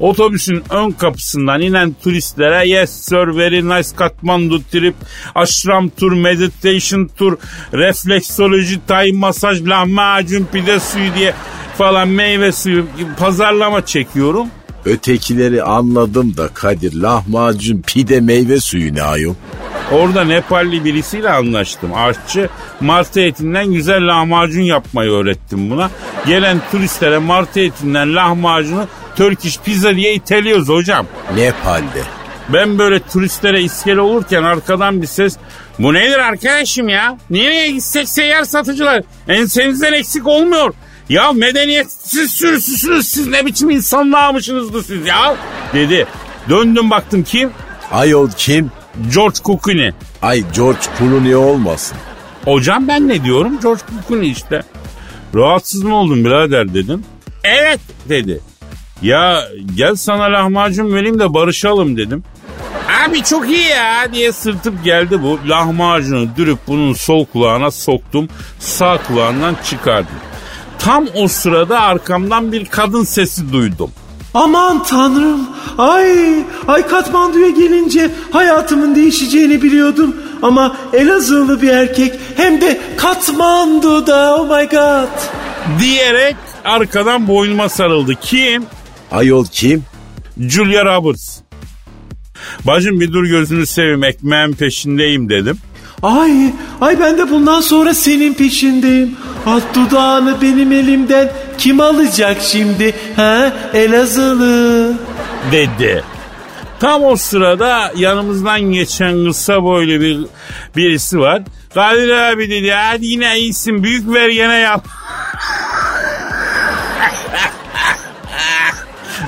Otobüsün 0.00 0.62
ön 0.70 0.90
kapısından 0.90 1.60
inen 1.60 1.94
turistlere 2.02 2.68
yes 2.68 2.90
sir 2.90 3.36
very 3.36 3.68
nice 3.68 3.88
Kathmandu 3.96 4.62
trip, 4.62 4.94
ashram 5.34 5.88
tour, 5.88 6.12
meditation 6.12 7.10
tour, 7.18 7.36
refleksoloji, 7.72 8.80
tay 8.86 9.12
masaj, 9.12 9.66
lahmacun, 9.66 10.48
pide 10.52 10.80
suyu 10.80 11.14
diye 11.14 11.34
falan 11.78 12.08
meyve 12.08 12.52
suyu 12.52 12.86
pazarlama 13.18 13.86
çekiyorum. 13.86 14.46
Ötekileri 14.84 15.62
anladım 15.62 16.36
da 16.36 16.48
Kadir 16.48 16.94
lahmacun 16.94 17.82
pide 17.86 18.20
meyve 18.20 18.60
suyu 18.60 18.94
ne 18.94 19.02
ayol? 19.02 19.34
Orada 19.92 20.24
Nepalli 20.24 20.84
birisiyle 20.84 21.30
anlaştım. 21.30 21.90
Aşçı 21.94 22.48
martı 22.80 23.20
etinden 23.20 23.72
güzel 23.72 24.08
lahmacun 24.08 24.62
yapmayı 24.62 25.10
öğrettim 25.10 25.70
buna. 25.70 25.90
Gelen 26.26 26.60
turistlere 26.72 27.18
martı 27.18 27.60
etinden 27.60 28.14
lahmacunu 28.14 28.86
Turkish 29.16 29.58
pizza 29.60 29.96
diye 29.96 30.14
iteliyoruz 30.14 30.68
hocam. 30.68 31.06
Nepal'de. 31.36 32.02
Ben 32.48 32.78
böyle 32.78 33.00
turistlere 33.00 33.62
iskele 33.62 34.00
olurken 34.00 34.42
arkadan 34.42 35.02
bir 35.02 35.06
ses 35.06 35.36
bu 35.78 35.94
nedir 35.94 36.18
arkadaşım 36.18 36.88
ya? 36.88 37.18
Nereye 37.30 37.70
gitsek 37.70 38.08
seyyar 38.08 38.44
satıcılar 38.44 39.02
ensenizden 39.28 39.92
eksik 39.92 40.26
olmuyor. 40.26 40.74
Ya 41.08 41.32
medeniyetsiz 41.32 42.30
sürüsüsünüz 42.30 43.08
siz 43.08 43.26
ne 43.26 43.46
biçim 43.46 43.70
insanlarmışsınızdı 43.70 44.82
siz 44.82 45.06
ya 45.06 45.36
dedi. 45.74 46.06
Döndüm 46.48 46.90
baktım 46.90 47.22
kim? 47.22 47.50
Ayol 47.92 48.30
kim? 48.36 48.70
George 49.14 49.36
Clooney. 49.46 49.92
Ay 50.22 50.44
George 50.56 50.78
Clooney 50.98 51.36
olmasın. 51.36 51.96
Hocam 52.44 52.88
ben 52.88 53.08
ne 53.08 53.24
diyorum? 53.24 53.60
George 53.62 53.82
Clooney 54.08 54.30
işte. 54.30 54.62
Rahatsız 55.34 55.82
mı 55.82 55.96
oldun 55.96 56.24
birader 56.24 56.74
dedim. 56.74 57.04
Evet 57.44 57.80
dedi. 58.08 58.40
Ya 59.02 59.42
gel 59.76 59.96
sana 59.96 60.22
lahmacun 60.24 60.94
vereyim 60.94 61.18
de 61.18 61.34
barışalım 61.34 61.96
dedim. 61.96 62.24
Abi 63.08 63.22
çok 63.22 63.50
iyi 63.50 63.68
ya 63.68 64.12
diye 64.12 64.32
sırtıp 64.32 64.84
geldi 64.84 65.22
bu. 65.22 65.38
Lahmacunu 65.48 66.28
dürüp 66.36 66.58
bunun 66.66 66.92
sol 66.92 67.24
kulağına 67.24 67.70
soktum. 67.70 68.28
Sağ 68.58 68.98
kulağından 69.02 69.56
çıkardım. 69.64 70.14
Tam 70.78 71.06
o 71.14 71.28
sırada 71.28 71.80
arkamdan 71.80 72.52
bir 72.52 72.64
kadın 72.64 73.04
sesi 73.04 73.52
duydum. 73.52 73.90
Aman 74.34 74.82
tanrım. 74.82 75.48
Ay, 75.78 76.44
ay 76.68 76.86
Katmandu'ya 76.86 77.50
gelince 77.50 78.10
hayatımın 78.32 78.94
değişeceğini 78.94 79.62
biliyordum. 79.62 80.16
Ama 80.42 80.76
Elazığlı 80.92 81.62
bir 81.62 81.68
erkek 81.68 82.14
hem 82.36 82.60
de 82.60 82.80
Katmandu'da 82.96 84.36
oh 84.36 84.44
my 84.58 84.68
god. 84.68 85.08
Diyerek 85.80 86.36
arkadan 86.64 87.28
boynuma 87.28 87.68
sarıldı. 87.68 88.14
Kim? 88.14 88.64
Ayol 89.10 89.44
kim? 89.52 89.84
Julia 90.40 90.84
Roberts. 90.84 91.38
Bacım 92.64 93.00
bir 93.00 93.12
dur 93.12 93.24
gözünü 93.24 93.66
seveyim 93.66 94.04
ekmeğin 94.04 94.52
peşindeyim 94.52 95.28
dedim. 95.28 95.58
Ay, 96.02 96.52
ay 96.80 97.00
ben 97.00 97.18
de 97.18 97.30
bundan 97.30 97.60
sonra 97.60 97.94
senin 97.94 98.34
peşindeyim. 98.34 99.16
Alt 99.46 99.62
dudağını 99.74 100.42
benim 100.42 100.72
elimden 100.72 101.32
kim 101.58 101.80
alacak 101.80 102.42
şimdi? 102.42 102.94
Ha? 103.16 103.52
Elazığlı. 103.74 104.94
Dedi. 105.52 106.04
Tam 106.80 107.04
o 107.04 107.16
sırada 107.16 107.92
yanımızdan 107.96 108.60
geçen 108.60 109.24
kısa 109.24 109.62
boylu 109.62 110.00
bir 110.00 110.18
birisi 110.76 111.18
var. 111.18 111.42
Kadir 111.74 112.08
abi 112.10 112.50
dedi 112.50 112.72
hadi 112.72 113.06
yine 113.06 113.38
iyisin 113.38 113.82
büyük 113.84 114.12
vergene 114.12 114.58
yap. 114.58 114.88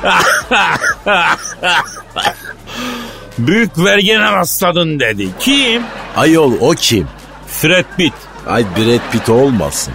Büyük 3.38 3.78
vergene 3.78 4.32
rastladın 4.32 5.00
dedi. 5.00 5.28
Kim? 5.38 5.82
Ayol 6.16 6.52
o 6.60 6.70
kim? 6.70 7.06
Fred 7.46 7.84
Pitt. 7.96 8.12
Ay 8.46 8.64
Brad 8.64 9.12
Pitt 9.12 9.28
olmasın. 9.28 9.94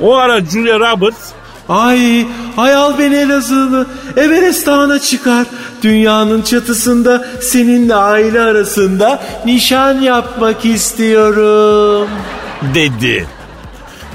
O 0.00 0.16
ara 0.16 0.40
Julia 0.40 0.78
Roberts 0.80 1.32
Ay, 1.68 2.26
ay 2.56 2.74
al 2.74 2.98
beni 2.98 3.14
Elazığlı. 3.14 3.86
Everest 4.16 4.66
Dağı'na 4.66 4.98
çıkar. 4.98 5.46
Dünyanın 5.82 6.42
çatısında 6.42 7.26
seninle 7.40 7.94
aile 7.94 8.40
arasında 8.40 9.22
nişan 9.44 10.00
yapmak 10.00 10.64
istiyorum. 10.64 12.08
dedi. 12.74 13.26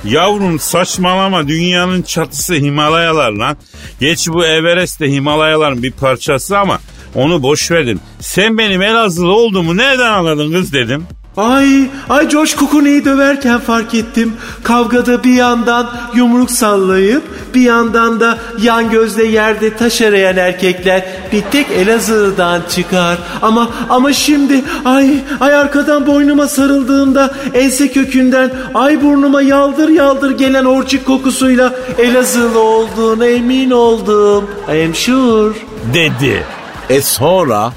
Yavrum 0.04 0.60
saçmalama 0.60 1.48
dünyanın 1.48 2.02
çatısı 2.02 2.54
Himalayalar 2.54 3.32
lan. 3.32 3.58
Geç 4.00 4.28
bu 4.30 4.46
Everest 4.46 5.00
de 5.00 5.12
Himalayaların 5.12 5.84
bir 5.84 5.92
parçası 5.92 6.58
ama 6.60 6.80
onu 7.16 7.44
boş 7.44 7.72
verdin. 7.72 8.02
Sen 8.20 8.58
benim 8.58 8.82
Elazığlı 8.82 9.32
olduğumu 9.32 9.78
nereden 9.78 10.12
anladın 10.12 10.52
kız 10.52 10.74
dedim. 10.74 11.08
Ay, 11.38 11.90
ay 12.10 12.30
George 12.30 12.52
Clooney'i 12.60 13.06
döverken 13.06 13.60
fark 13.60 13.94
ettim. 13.94 14.34
Kavgada 14.64 15.24
bir 15.24 15.34
yandan 15.34 15.90
yumruk 16.16 16.52
sallayıp 16.52 17.24
bir 17.54 17.62
yandan 17.62 18.20
da 18.20 18.38
yan 18.62 18.92
gözle 18.92 19.26
yerde 19.26 19.78
taş 19.78 20.02
arayan 20.02 20.38
erkekler 20.38 21.06
bir 21.32 21.42
tek 21.42 21.72
Elazığ'dan 21.72 22.62
çıkar. 22.70 23.18
Ama 23.42 23.70
ama 23.90 24.14
şimdi 24.14 24.64
ay 24.86 25.14
ay 25.40 25.56
arkadan 25.56 26.08
boynuma 26.08 26.48
sarıldığımda 26.48 27.34
ense 27.54 27.92
kökünden 27.92 28.52
ay 28.74 29.02
burnuma 29.04 29.42
yaldır 29.42 29.90
yaldır 29.90 30.38
gelen 30.38 30.66
orçik 30.66 31.06
kokusuyla 31.06 31.74
Elazığlı 31.98 32.60
olduğuna 32.60 33.26
emin 33.26 33.72
oldum. 33.72 34.50
I 34.68 34.86
am 34.86 34.96
sure. 34.96 35.54
Dedi. 35.94 36.44
E 36.90 37.02
sonra? 37.02 37.74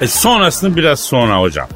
E 0.00 0.06
sonrasını 0.06 0.76
biraz 0.76 1.00
sonra 1.00 1.40
hocam. 1.40 1.75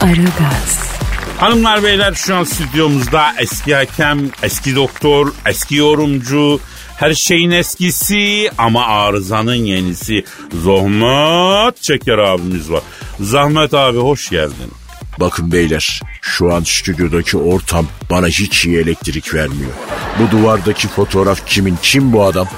Aragaz, 0.00 0.90
Hanımlar 1.38 1.82
beyler 1.82 2.14
şu 2.14 2.36
an 2.36 2.44
stüdyomuzda 2.44 3.32
eski 3.38 3.74
hakem, 3.74 4.30
eski 4.42 4.76
doktor, 4.76 5.32
eski 5.46 5.74
yorumcu, 5.76 6.60
her 6.96 7.14
şeyin 7.14 7.50
eskisi 7.50 8.50
ama 8.58 8.86
arızanın 8.86 9.54
yenisi 9.54 10.24
Zahmet 10.64 11.82
Çeker 11.82 12.18
abimiz 12.18 12.70
var. 12.70 12.82
Zahmet 13.20 13.74
abi 13.74 13.98
hoş 13.98 14.30
geldin. 14.30 14.72
Bakın 15.20 15.52
beyler 15.52 16.00
şu 16.22 16.54
an 16.54 16.62
stüdyodaki 16.62 17.36
ortam 17.36 17.86
bana 18.10 18.26
hiç 18.26 18.64
iyi 18.66 18.78
elektrik 18.78 19.34
vermiyor. 19.34 19.72
Bu 20.18 20.30
duvardaki 20.30 20.88
fotoğraf 20.88 21.46
kimin? 21.46 21.78
Kim 21.82 22.12
bu 22.12 22.24
adam? 22.24 22.48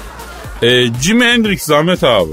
E, 0.61 0.85
Jimi 1.01 1.25
Hendrix 1.25 1.61
Zahmet 1.61 2.03
abi. 2.03 2.31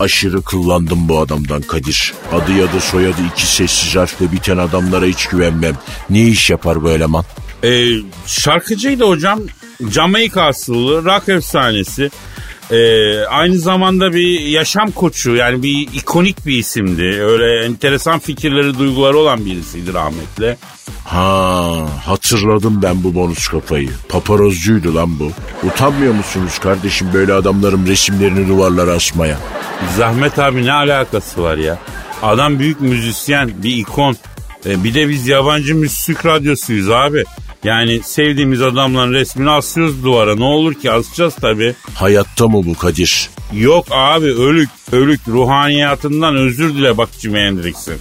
Aşırı 0.00 0.42
kullandım 0.42 1.08
bu 1.08 1.20
adamdan 1.20 1.62
Kadir. 1.62 2.14
Adı 2.32 2.52
ya 2.52 2.72
da 2.72 2.80
soyadı 2.80 3.16
iki 3.32 3.46
sessiz 3.46 3.96
harfle 3.96 4.32
biten 4.32 4.56
adamlara 4.56 5.04
hiç 5.06 5.26
güvenmem. 5.26 5.76
Ne 6.10 6.22
iş 6.22 6.50
yapar 6.50 6.82
bu 6.82 6.90
eleman? 6.90 7.24
E, 7.64 7.86
şarkıcıydı 8.26 9.04
hocam. 9.04 9.40
Jamaika 9.90 10.42
asıllı, 10.42 11.04
rock 11.04 11.28
efsanesi. 11.28 12.10
E, 12.70 13.18
aynı 13.24 13.58
zamanda 13.58 14.12
bir 14.12 14.40
yaşam 14.40 14.90
koçu 14.90 15.34
yani 15.34 15.62
bir 15.62 15.88
ikonik 15.94 16.46
bir 16.46 16.58
isimdi. 16.58 17.02
Öyle 17.02 17.64
enteresan 17.64 18.18
fikirleri, 18.18 18.78
duyguları 18.78 19.18
olan 19.18 19.46
birisiydi 19.46 19.94
rahmetli. 19.94 20.56
Ha 21.04 21.88
hatırladım 22.06 22.82
ben 22.82 23.04
bu 23.04 23.14
bonus 23.14 23.48
kafayı. 23.48 23.90
Paparozcuydu 24.08 24.94
lan 24.94 25.18
bu. 25.18 25.32
Utanmıyor 25.66 26.14
musunuz 26.14 26.58
kardeşim 26.58 27.08
böyle 27.14 27.32
adamların 27.32 27.86
resimlerini 27.86 28.48
duvarlara 28.48 28.92
asmaya? 28.92 29.38
Zahmet 29.96 30.38
abi 30.38 30.66
ne 30.66 30.72
alakası 30.72 31.42
var 31.42 31.56
ya? 31.56 31.78
Adam 32.22 32.58
büyük 32.58 32.80
müzisyen, 32.80 33.50
bir 33.62 33.76
ikon. 33.76 34.16
E, 34.66 34.84
bir 34.84 34.94
de 34.94 35.08
biz 35.08 35.28
yabancı 35.28 35.74
müzik 35.74 36.26
radyosuyuz 36.26 36.90
abi. 36.90 37.24
Yani 37.64 38.00
sevdiğimiz 38.02 38.62
adamların 38.62 39.12
resmini 39.12 39.50
asıyoruz 39.50 40.04
duvara. 40.04 40.34
Ne 40.36 40.44
olur 40.44 40.74
ki 40.74 40.90
asacağız 40.92 41.34
tabii. 41.40 41.74
Hayatta 41.94 42.48
mı 42.48 42.62
bu 42.66 42.74
Kadir? 42.74 43.30
Yok 43.52 43.86
abi 43.90 44.26
ölük 44.26 44.68
ölük 44.92 45.28
ruhaniyatından 45.28 46.36
özür 46.36 46.74
dile 46.74 46.98
bak 46.98 47.08
Jimi 47.20 47.38
Hendrix'in. 47.38 47.94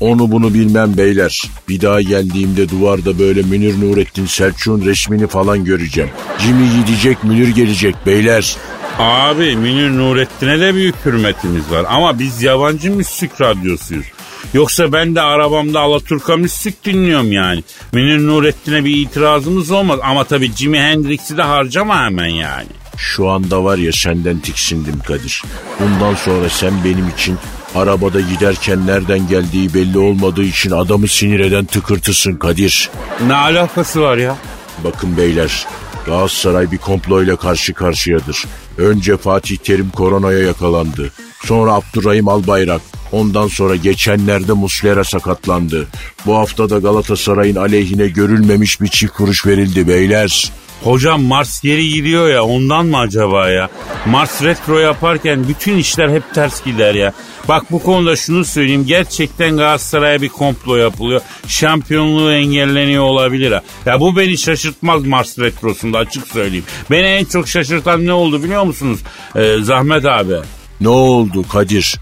Onu 0.00 0.30
bunu 0.30 0.54
bilmem 0.54 0.96
beyler. 0.96 1.42
Bir 1.68 1.80
daha 1.80 2.02
geldiğimde 2.02 2.68
duvarda 2.68 3.18
böyle 3.18 3.42
Münir 3.42 3.80
Nurettin 3.80 4.26
Selçuk'un 4.26 4.84
resmini 4.84 5.26
falan 5.26 5.64
göreceğim. 5.64 6.10
Jimmy 6.38 6.64
gidecek 6.86 7.24
Münir 7.24 7.48
gelecek 7.48 7.94
beyler. 8.06 8.56
Abi 8.98 9.56
Münir 9.56 9.90
Nurettin'e 9.90 10.60
de 10.60 10.74
büyük 10.74 10.94
hürmetimiz 11.06 11.70
var. 11.70 11.86
Ama 11.88 12.18
biz 12.18 12.42
yabancı 12.42 12.90
müzik 12.92 13.40
radyosuyuz. 13.40 14.06
Yoksa 14.54 14.92
ben 14.92 15.14
de 15.14 15.20
arabamda 15.20 15.80
Alaturka 15.80 16.36
müzik 16.36 16.84
dinliyorum 16.84 17.32
yani. 17.32 17.62
Münir 17.92 18.26
Nurettin'e 18.26 18.84
bir 18.84 18.96
itirazımız 18.96 19.70
olmaz. 19.70 20.00
Ama 20.02 20.24
tabii 20.24 20.52
Jimi 20.56 20.80
Hendrix'i 20.80 21.36
de 21.36 21.42
harcama 21.42 22.04
hemen 22.04 22.26
yani. 22.26 22.66
Şu 22.96 23.28
anda 23.30 23.64
var 23.64 23.78
ya 23.78 23.92
senden 23.92 24.38
tiksindim 24.38 24.98
Kadir. 25.06 25.42
Bundan 25.80 26.14
sonra 26.14 26.48
sen 26.48 26.72
benim 26.84 27.08
için 27.08 27.38
arabada 27.74 28.20
giderken 28.20 28.86
nereden 28.86 29.28
geldiği 29.28 29.74
belli 29.74 29.98
olmadığı 29.98 30.44
için 30.44 30.70
adamı 30.70 31.08
sinir 31.08 31.40
eden 31.40 31.64
tıkırtısın 31.64 32.34
Kadir. 32.36 32.90
Ne 33.26 33.34
alakası 33.34 34.00
var 34.00 34.16
ya? 34.16 34.36
Bakın 34.84 35.16
beyler 35.16 35.66
Galatasaray 36.06 36.72
bir 36.72 36.78
komployla 36.78 37.36
karşı 37.36 37.74
karşıyadır. 37.74 38.44
Önce 38.78 39.16
Fatih 39.16 39.56
Terim 39.56 39.90
koronaya 39.90 40.38
yakalandı. 40.38 41.12
Sonra 41.44 41.72
Abdurrahim 41.72 42.28
Albayrak. 42.28 42.80
Ondan 43.12 43.48
sonra 43.48 43.76
geçenlerde 43.76 44.52
Muslera 44.52 45.04
sakatlandı. 45.04 45.86
Bu 46.26 46.36
hafta 46.36 46.70
da 46.70 46.78
Galatasaray'ın 46.78 47.56
aleyhine 47.56 48.08
görülmemiş 48.08 48.80
bir 48.80 48.88
çift 48.88 49.12
kuruş 49.12 49.46
verildi 49.46 49.88
beyler. 49.88 50.52
Hocam 50.84 51.22
Mars 51.22 51.62
geri 51.62 51.88
gidiyor 51.88 52.28
ya 52.28 52.44
ondan 52.44 52.86
mı 52.86 52.98
acaba 52.98 53.50
ya? 53.50 53.68
Mars 54.06 54.42
retro 54.42 54.78
yaparken 54.78 55.48
bütün 55.48 55.76
işler 55.78 56.08
hep 56.08 56.34
ters 56.34 56.64
gider 56.64 56.94
ya. 56.94 57.12
Bak 57.48 57.62
bu 57.70 57.82
konuda 57.82 58.16
şunu 58.16 58.44
söyleyeyim. 58.44 58.84
Gerçekten 58.86 59.56
Galatasaray'a 59.56 60.22
bir 60.22 60.28
komplo 60.28 60.76
yapılıyor. 60.76 61.20
Şampiyonluğu 61.46 62.32
engelleniyor 62.32 63.04
olabilir 63.04 63.52
ha. 63.52 63.62
Ya 63.86 64.00
bu 64.00 64.16
beni 64.16 64.38
şaşırtmaz 64.38 65.06
Mars 65.06 65.38
retrosunda 65.38 65.98
açık 65.98 66.26
söyleyeyim. 66.26 66.64
Beni 66.90 67.06
en 67.06 67.24
çok 67.24 67.48
şaşırtan 67.48 68.06
ne 68.06 68.12
oldu 68.12 68.42
biliyor 68.42 68.64
musunuz? 68.64 69.00
Ee, 69.36 69.56
Zahmet 69.62 70.04
abi. 70.04 70.34
Ne 70.80 70.88
oldu 70.88 71.48
Kadir? 71.48 71.98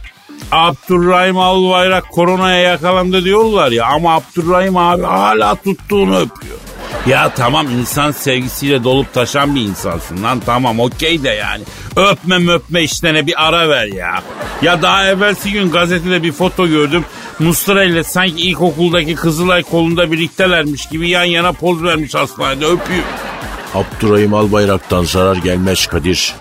Abdurrahim 0.52 1.38
Albayrak 1.38 2.08
koronaya 2.10 2.60
yakalandı 2.60 3.24
diyorlar 3.24 3.72
ya 3.72 3.86
ama 3.86 4.14
Abdurrahim 4.14 4.76
abi 4.76 5.02
hala 5.02 5.54
tuttuğunu 5.54 6.16
öpüyor. 6.16 6.58
Ya 7.06 7.34
tamam 7.34 7.70
insan 7.70 8.12
sevgisiyle 8.12 8.84
dolup 8.84 9.14
taşan 9.14 9.54
bir 9.54 9.60
insansın 9.60 10.22
lan 10.22 10.40
tamam 10.46 10.80
okey 10.80 11.22
de 11.22 11.28
yani. 11.28 11.62
Öpme 11.96 12.52
öpme 12.52 12.82
işlerine 12.82 13.26
bir 13.26 13.48
ara 13.48 13.68
ver 13.68 13.86
ya. 13.86 14.22
Ya 14.62 14.82
daha 14.82 15.06
evvelsi 15.06 15.52
gün 15.52 15.70
gazetede 15.70 16.22
bir 16.22 16.32
foto 16.32 16.68
gördüm. 16.68 17.04
Mustra 17.38 17.84
ile 17.84 18.04
sanki 18.04 18.42
ilkokuldaki 18.42 19.14
Kızılay 19.14 19.62
kolunda 19.62 20.12
birliktelermiş 20.12 20.88
gibi 20.88 21.08
yan 21.08 21.24
yana 21.24 21.52
poz 21.52 21.82
vermiş 21.82 22.14
hastanede 22.14 22.66
öpüyor. 22.66 23.04
Abdurrahim 23.74 24.34
Albayrak'tan 24.34 25.04
zarar 25.04 25.36
gelmez 25.36 25.86
Kadir. 25.86 26.34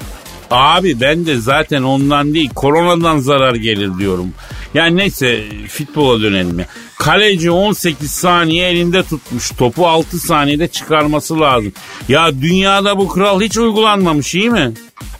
Abi 0.51 1.01
ben 1.01 1.25
de 1.25 1.37
zaten 1.37 1.83
ondan 1.83 2.33
değil 2.33 2.49
koronadan 2.55 3.19
zarar 3.19 3.55
gelir 3.55 3.91
diyorum. 3.99 4.33
Yani 4.73 4.97
neyse 4.97 5.43
futbola 5.69 6.21
dönelim 6.21 6.59
ya. 6.59 6.65
Kaleci 6.99 7.51
18 7.51 8.11
saniye 8.11 8.69
elinde 8.69 9.03
tutmuş. 9.03 9.49
Topu 9.49 9.87
6 9.87 10.19
saniyede 10.19 10.67
çıkarması 10.67 11.39
lazım. 11.39 11.73
Ya 12.09 12.41
dünyada 12.41 12.97
bu 12.97 13.07
kural 13.07 13.41
hiç 13.41 13.57
uygulanmamış 13.57 14.35
iyi 14.35 14.49
mi? 14.49 14.73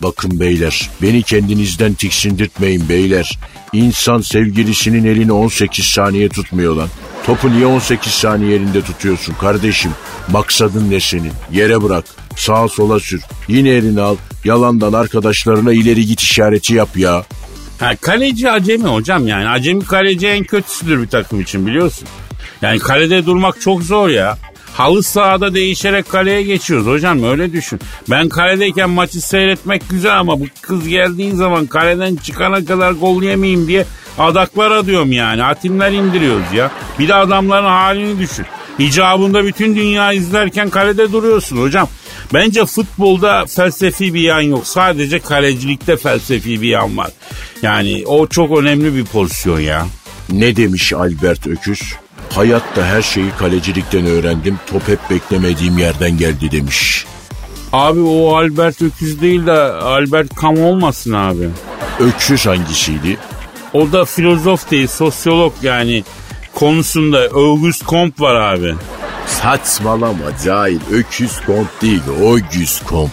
Bakın 0.04 0.39
beyler 0.39 0.89
beni 1.02 1.24
kendinizden 1.24 1.94
tiksindirtmeyin 1.94 2.89
beyler. 2.89 3.39
İnsan 3.74 4.22
sevgilisinin 4.22 5.06
elini 5.06 5.32
18 5.32 5.86
saniye 5.86 6.30
tutmuyor 6.30 6.76
lan. 6.76 6.89
Topu 7.26 7.52
niye 7.52 7.65
18 7.65 8.13
saniye 8.13 8.56
elinde 8.56 8.82
tutuyorsun 8.82 9.34
kardeşim? 9.34 9.92
Maksadın 10.32 10.92
ne 10.92 11.00
senin? 11.00 11.32
Yere 11.52 11.84
bırak. 11.84 12.06
Sağa 12.36 12.68
sola 12.68 13.00
sür. 13.00 13.22
Yine 13.48 13.70
elini 13.70 14.02
al. 14.02 14.15
Yalandan 14.45 14.93
arkadaşlarına 14.93 15.73
ileri 15.73 16.06
git 16.06 16.21
işareti 16.21 16.73
yap 16.73 16.97
ya. 16.97 17.25
Ha, 17.80 17.95
kaleci 18.02 18.52
acemi 18.52 18.86
hocam 18.86 19.28
yani. 19.28 19.49
Acemi 19.49 19.86
kaleci 19.86 20.28
en 20.28 20.43
kötüsüdür 20.43 21.02
bir 21.02 21.08
takım 21.08 21.41
için 21.41 21.67
biliyorsun. 21.67 22.08
Yani 22.62 22.80
kalede 22.80 23.25
durmak 23.25 23.62
çok 23.62 23.84
zor 23.84 24.10
ya. 24.10 24.38
Halı 24.73 25.04
sahada 25.04 25.54
değişerek 25.54 26.10
kaleye 26.10 26.43
geçiyoruz 26.43 26.88
hocam 26.88 27.23
öyle 27.23 27.54
düşün. 27.54 27.80
Ben 28.10 28.30
kaledeyken 28.30 28.89
maçı 28.89 29.21
seyretmek 29.21 29.89
güzel 29.89 30.19
ama 30.19 30.39
bu 30.39 30.45
kız 30.62 30.88
geldiği 30.88 31.32
zaman 31.32 31.65
kaleden 31.65 32.15
çıkana 32.15 32.65
kadar 32.65 32.91
gol 32.91 33.23
yemeyeyim 33.23 33.67
diye 33.67 33.86
adaklar 34.17 34.71
adıyorum 34.71 35.12
yani. 35.12 35.43
Atimler 35.43 35.91
indiriyoruz 35.91 36.54
ya. 36.54 36.71
Bir 36.99 37.08
de 37.08 37.13
adamların 37.15 37.65
halini 37.65 38.19
düşün. 38.19 38.45
İcabında 38.80 39.45
bütün 39.45 39.75
dünya 39.75 40.13
izlerken 40.13 40.69
kalede 40.69 41.12
duruyorsun 41.12 41.58
hocam. 41.58 41.88
Bence 42.34 42.65
futbolda 42.65 43.46
felsefi 43.46 44.13
bir 44.13 44.22
yan 44.22 44.42
yok. 44.42 44.68
Sadece 44.68 45.20
kalecilikte 45.20 45.98
felsefi 45.98 46.62
bir 46.62 46.68
yan 46.70 46.98
var. 46.98 47.12
Yani 47.62 48.04
o 48.06 48.28
çok 48.28 48.58
önemli 48.58 48.96
bir 48.96 49.06
pozisyon 49.06 49.60
ya. 49.60 49.88
Ne 50.32 50.56
demiş 50.56 50.94
Albert 50.94 51.48
Öküz? 51.48 51.82
Hayatta 52.34 52.86
her 52.86 53.02
şeyi 53.02 53.32
kalecilikten 53.39 54.06
öğrendim. 54.06 54.60
Top 54.72 54.88
hep 54.88 55.00
beklemediğim 55.10 55.78
yerden 55.78 56.18
geldi 56.18 56.52
demiş. 56.52 57.06
Abi 57.74 58.00
o 58.00 58.36
Albert 58.36 58.82
Öküz 58.82 59.22
değil 59.22 59.46
de 59.46 59.52
Albert 59.72 60.36
Kam 60.36 60.62
olmasın 60.62 61.13
abi. 61.13 61.50
Öküz 62.00 62.46
hangisiydi? 62.46 63.18
O 63.74 63.92
da 63.92 64.06
filozof 64.06 64.72
değil 64.72 64.88
sosyolog 64.88 65.54
yani 65.62 66.04
konusunda 66.56 67.20
Auguste 67.34 67.86
Comte 67.86 68.24
var 68.24 68.36
abi. 68.36 68.76
Saçmalama 69.30 70.38
cahil. 70.46 70.80
Öküz 70.92 71.42
kont 71.46 71.68
değil. 71.82 72.02
Öküz 72.34 72.80
kont. 72.80 73.12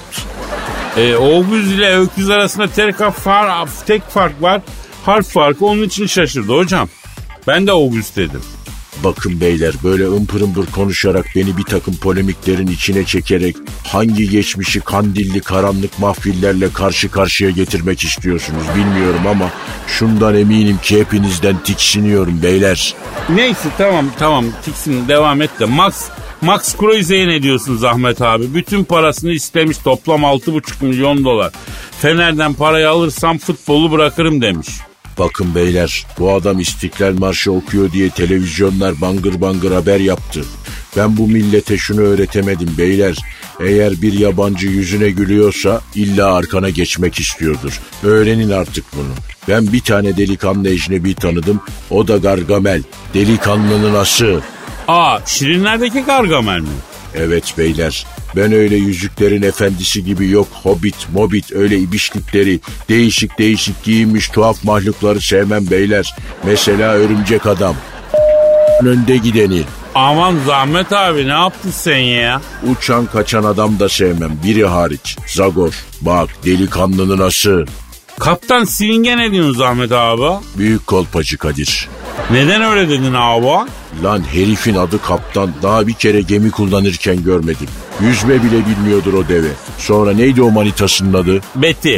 E, 0.97 1.15
Auguste 1.15 1.75
ile 1.75 1.99
öküz 1.99 2.31
arasında 2.31 2.69
tek, 2.69 2.97
far, 2.97 3.69
tek 3.87 4.03
fark 4.11 4.43
var. 4.43 4.61
Harf 5.07 5.29
farkı 5.29 5.67
onun 5.67 5.83
için 5.83 6.07
şaşırdı 6.07 6.53
hocam. 6.53 6.89
Ben 7.47 7.67
de 7.67 7.73
Auguste 7.73 8.23
dedim. 8.23 8.43
Bakın 9.05 9.41
beyler 9.41 9.75
böyle 9.85 10.07
ımpır 10.07 10.41
ımpır 10.41 10.67
konuşarak 10.67 11.27
beni 11.37 11.57
bir 11.57 11.63
takım 11.63 11.97
polemiklerin 11.97 12.67
içine 12.67 13.05
çekerek 13.05 13.57
hangi 13.85 14.31
geçmişi 14.31 14.81
kandilli 14.81 15.41
karanlık 15.41 15.99
mahfillerle 15.99 16.73
karşı 16.73 17.11
karşıya 17.11 17.51
getirmek 17.51 18.05
istiyorsunuz 18.05 18.65
bilmiyorum 18.77 19.27
ama 19.29 19.51
şundan 19.87 20.35
eminim 20.37 20.79
ki 20.83 21.01
hepinizden 21.01 21.59
tiksiniyorum 21.63 22.43
beyler. 22.43 22.95
Neyse 23.29 23.69
tamam 23.79 24.11
tamam 24.19 24.45
tiksin 24.65 25.09
devam 25.09 25.43
et 25.43 25.51
de 25.61 25.65
Max 25.65 26.09
Max 26.41 26.77
Kreuze'ye 26.77 27.29
ne 27.29 27.43
diyorsun 27.43 27.77
Zahmet 27.77 28.23
abi? 28.23 28.55
Bütün 28.55 28.85
parasını 28.85 29.33
istemiş 29.33 29.79
toplam 29.79 30.21
6,5 30.21 30.85
milyon 30.85 31.25
dolar. 31.25 31.53
Fener'den 32.01 32.55
parayı 32.55 32.91
alırsam 32.91 33.39
futbolu 33.39 33.93
bırakırım 33.93 34.43
demiş. 34.43 34.69
Bakın 35.19 35.55
beyler 35.55 36.07
bu 36.19 36.33
adam 36.33 36.61
İstiklal 36.61 37.19
Marşı 37.19 37.53
okuyor 37.53 37.93
diye 37.93 38.11
televizyonlar 38.11 39.01
bangır 39.01 39.41
bangır 39.41 39.73
haber 39.73 40.01
yaptı. 40.01 40.45
Ben 40.97 41.17
bu 41.17 41.29
millete 41.29 41.79
şunu 41.79 42.01
öğretemedim 42.01 42.75
beyler. 42.79 43.17
Eğer 43.61 44.03
bir 44.03 44.13
yabancı 44.13 44.67
yüzüne 44.69 45.11
gülüyorsa 45.11 45.81
illa 45.95 46.35
arkana 46.35 46.71
geçmek 46.71 47.21
istiyordur. 47.21 47.81
Öğrenin 48.03 48.51
artık 48.51 48.85
bunu. 48.97 49.13
Ben 49.49 49.73
bir 49.73 49.81
tane 49.81 50.17
delikanlı 50.17 50.69
ecnebi 50.69 51.15
tanıdım. 51.15 51.61
O 51.91 52.09
da 52.09 52.17
Gargamel. 52.17 52.83
Delikanlının 53.15 53.95
ası. 53.95 54.41
Aa 54.89 55.19
Şirinler'deki 55.27 56.01
Gargamel 56.01 56.61
mi? 56.61 56.69
Evet 57.15 57.55
beyler 57.59 58.07
ben 58.37 58.53
öyle 58.53 58.77
yüzüklerin 58.77 59.43
efendisi 59.43 60.05
gibi 60.05 60.29
yok 60.31 60.49
hobbit 60.63 61.07
mobit 61.15 61.53
öyle 61.53 61.79
ibişlikleri 61.79 62.61
değişik 62.89 63.39
değişik 63.39 63.85
giyinmiş 63.85 64.29
tuhaf 64.29 64.65
mahlukları 64.65 65.21
sevmem 65.21 65.71
beyler. 65.71 66.15
Mesela 66.45 66.93
örümcek 66.93 67.47
adam. 67.47 67.77
Önde 68.83 69.17
gideni. 69.17 69.63
Aman 69.95 70.35
Zahmet 70.47 70.93
abi 70.93 71.29
ne 71.29 71.33
yaptın 71.33 71.71
sen 71.71 71.99
ya? 71.99 72.41
Uçan 72.71 73.07
kaçan 73.07 73.45
adam 73.45 73.79
da 73.79 73.89
sevmem 73.89 74.39
biri 74.45 74.67
hariç. 74.67 75.17
Zagor 75.27 75.75
bak 76.01 76.29
delikanlının 76.45 77.19
ası. 77.19 77.65
Kaptan 78.21 78.65
Swing'e 78.65 79.17
ne 79.17 79.33
diyorsun 79.33 79.59
Zahmet 79.59 79.93
abi? 79.93 80.45
Büyük 80.59 80.87
kolpacı 80.87 81.39
Kadir. 81.39 81.89
Neden 82.31 82.63
öyle 82.63 82.89
dedin 82.89 83.15
abi? 83.15 83.71
Lan 84.03 84.23
herifin 84.33 84.75
adı 84.75 85.03
kaptan 85.03 85.51
daha 85.63 85.87
bir 85.87 85.93
kere 85.93 86.21
gemi 86.21 86.51
kullanırken 86.51 87.25
görmedim. 87.25 87.69
Yüzme 88.01 88.43
bile 88.43 88.67
bilmiyordur 88.67 89.13
o 89.15 89.29
deve. 89.29 89.49
Sonra 89.79 90.13
neydi 90.13 90.43
o 90.43 90.51
manitasının 90.51 91.15
adı? 91.15 91.41
Betty. 91.55 91.97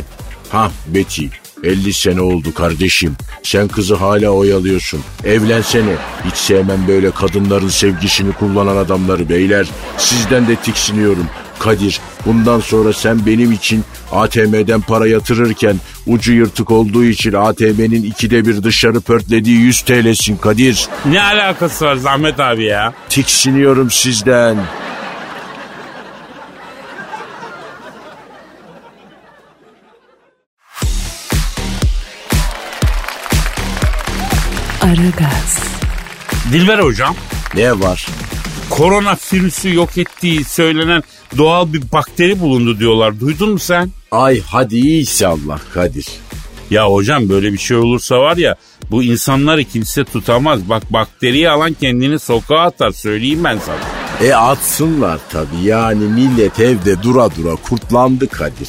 Ha 0.50 0.70
Betty. 0.86 1.26
50 1.64 1.92
sene 1.92 2.20
oldu 2.20 2.54
kardeşim. 2.54 3.16
Sen 3.42 3.68
kızı 3.68 3.94
hala 3.94 4.28
oyalıyorsun. 4.28 5.00
Evlensene. 5.24 5.94
Hiç 6.24 6.34
sevmem 6.36 6.88
böyle 6.88 7.10
kadınların 7.10 7.68
sevgisini 7.68 8.32
kullanan 8.32 8.76
adamları 8.76 9.28
beyler. 9.28 9.66
Sizden 9.96 10.48
de 10.48 10.56
tiksiniyorum. 10.56 11.26
Kadir 11.58 12.00
bundan 12.26 12.60
sonra 12.60 12.92
sen 12.92 13.26
benim 13.26 13.52
için 13.52 13.84
ATM'den 14.12 14.80
para 14.80 15.06
yatırırken 15.06 15.76
ucu 16.06 16.32
yırtık 16.32 16.70
olduğu 16.70 17.04
için 17.04 17.32
ATM'nin 17.32 18.02
ikide 18.02 18.46
bir 18.46 18.62
dışarı 18.62 19.00
pörtlediği 19.00 19.58
100 19.58 19.80
TL'sin 19.82 20.36
Kadir. 20.36 20.88
Ne 21.06 21.22
alakası 21.22 21.84
var 21.84 21.96
Zahmet 21.96 22.40
abi 22.40 22.64
ya? 22.64 22.92
Tiksiniyorum 23.08 23.90
sizden. 23.90 24.56
Aragaz, 34.82 35.58
Dilber 36.52 36.78
hocam. 36.78 37.16
Ne 37.54 37.80
var? 37.80 38.06
Korona 38.70 39.16
virüsü 39.32 39.74
yok 39.74 39.98
ettiği 39.98 40.44
söylenen 40.44 41.02
doğal 41.36 41.72
bir 41.72 41.82
bakteri 41.92 42.40
bulundu 42.40 42.78
diyorlar. 42.78 43.20
Duydun 43.20 43.50
mu 43.50 43.58
sen? 43.58 43.90
Ay 44.10 44.40
hadi 44.40 44.78
inşallah 44.78 45.60
Kadir. 45.74 46.06
Ya 46.70 46.86
hocam 46.90 47.28
böyle 47.28 47.52
bir 47.52 47.58
şey 47.58 47.76
olursa 47.76 48.18
var 48.18 48.36
ya 48.36 48.56
bu 48.90 49.02
insanları 49.02 49.64
kimse 49.64 50.04
tutamaz. 50.04 50.68
Bak 50.68 50.92
bakteriyi 50.92 51.50
alan 51.50 51.72
kendini 51.72 52.18
sokağa 52.18 52.60
atar 52.60 52.90
söyleyeyim 52.90 53.44
ben 53.44 53.58
sana. 53.58 53.98
E 54.28 54.34
atsınlar 54.34 55.20
tabii 55.32 55.64
yani 55.64 56.04
millet 56.04 56.60
evde 56.60 57.02
dura 57.02 57.28
dura 57.36 57.56
kurtlandı 57.56 58.28
Kadir. 58.28 58.68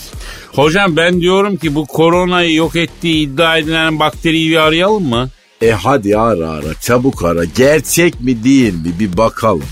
Hocam 0.51 0.97
ben 0.97 1.21
diyorum 1.21 1.57
ki 1.57 1.75
bu 1.75 1.85
koronayı 1.85 2.55
yok 2.55 2.75
ettiği 2.75 3.27
iddia 3.27 3.57
edilen 3.57 3.99
bakteriyi 3.99 4.49
bir 4.49 4.57
arayalım 4.57 5.03
mı? 5.09 5.29
E 5.61 5.71
hadi 5.71 6.17
ara 6.17 6.49
ara 6.49 6.73
çabuk 6.81 7.23
ara 7.23 7.43
gerçek 7.45 8.21
mi 8.21 8.43
değil 8.43 8.73
mi 8.73 8.93
bir 8.99 9.17
bakalım. 9.17 9.63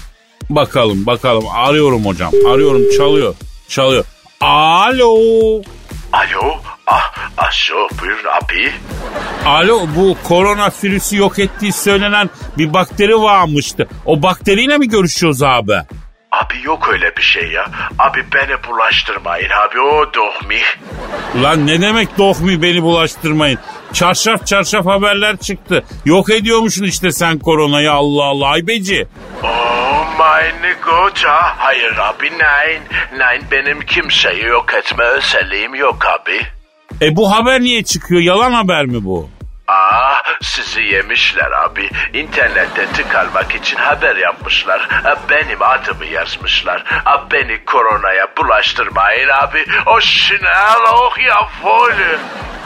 Bakalım 0.50 1.06
bakalım 1.06 1.44
arıyorum 1.54 2.06
hocam 2.06 2.32
arıyorum 2.48 2.82
çalıyor 2.98 3.36
çalıyor. 3.68 4.06
Alo. 4.42 5.16
Alo 6.14 6.56
ah 6.88 7.14
aşo 7.38 7.88
buyur 8.02 8.24
abi. 8.26 8.72
Alo 9.46 9.88
bu 9.96 10.18
korona 10.24 10.72
virüsü 10.84 11.18
yok 11.18 11.40
ettiği 11.40 11.74
söylenen 11.74 12.30
bir 12.58 12.74
bakteri 12.74 13.22
varmıştı. 13.22 13.88
O 14.06 14.24
bakteriyle 14.24 14.78
mi 14.78 14.88
görüşüyoruz 14.90 15.44
abi? 15.44 15.74
Abi 16.32 16.54
yok 16.64 16.90
öyle 16.94 17.16
bir 17.18 17.22
şey 17.22 17.52
ya. 17.52 17.66
Abi 18.00 18.26
beni 18.34 18.64
bulaştırmayın 18.68 19.50
abi 19.50 19.80
o 19.80 20.14
dohmi. 20.14 20.60
Lan 21.44 21.68
ne 21.68 21.82
demek 21.82 22.18
dohmi 22.18 22.62
beni 22.62 22.84
bulaştırmayın. 22.84 23.60
Çarşaf 23.94 24.48
çarşaf 24.48 24.86
haberler 24.86 25.38
çıktı. 25.38 25.84
Yok 26.06 26.30
ediyormuşsun 26.30 26.84
işte 26.84 27.12
sen 27.12 27.40
koronayı 27.40 27.92
Allah 27.92 28.24
Allah 28.24 28.48
aybeci. 28.48 29.08
Oh 29.44 29.68
Gott 30.88 31.24
ah, 31.28 31.56
hayır 31.58 31.98
abi 31.98 32.26
nein. 32.26 32.82
Nein 33.18 33.44
benim 33.52 33.82
kimseyi 33.82 34.44
yok 34.44 34.74
etme 34.74 35.04
özelliğim 35.04 35.76
yok 35.76 36.06
abi. 36.06 36.42
E 37.02 37.16
bu 37.16 37.32
haber 37.32 37.62
niye 37.62 37.84
çıkıyor? 37.84 38.22
Yalan 38.22 38.52
haber 38.52 38.86
mi 38.86 39.06
bu? 39.06 39.30
Ah 39.68 40.22
sizi 40.42 40.82
yemişler 40.82 41.52
abi. 41.52 41.90
İnternette 42.14 42.86
tıkalmak 42.94 43.56
için 43.56 43.78
haber 43.78 44.16
yapmışlar. 44.16 44.88
Benim 45.30 45.62
adımı 45.62 46.06
yazmışlar. 46.06 46.84
Beni 47.32 47.66
koronaya 47.66 48.28
bulaştırmayın 48.38 49.30
abi. 49.44 49.66
O 49.86 50.02
schnell 50.02 50.94
oh 50.94 51.20
ya 51.28 51.50
voll. 51.64 51.92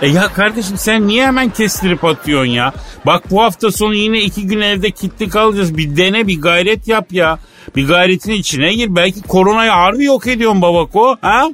E 0.02 0.08
ya 0.08 0.34
kardeşim 0.34 0.78
sen 0.78 1.08
niye 1.08 1.26
hemen 1.28 1.50
kestirip 1.50 2.06
atıyorsun 2.06 2.52
ya? 2.52 2.74
Bak 3.06 3.24
bu 3.32 3.44
hafta 3.44 3.72
sonu 3.72 3.94
yine 3.94 4.20
iki 4.20 4.48
gün 4.48 4.62
evde 4.62 4.92
kilitli 4.92 5.30
kalacağız. 5.30 5.78
Bir 5.78 5.98
dene 5.98 6.28
bir 6.28 6.42
gayret 6.42 6.88
yap 6.88 7.06
ya. 7.12 7.40
Bir 7.76 7.88
gayretin 7.88 8.32
içine 8.32 8.74
gir. 8.74 8.88
Belki 8.96 9.22
koronayı 9.22 9.72
harbi 9.72 10.06
yok 10.06 10.28
ediyorsun 10.28 10.62
babako. 10.62 11.18
Ha? 11.22 11.48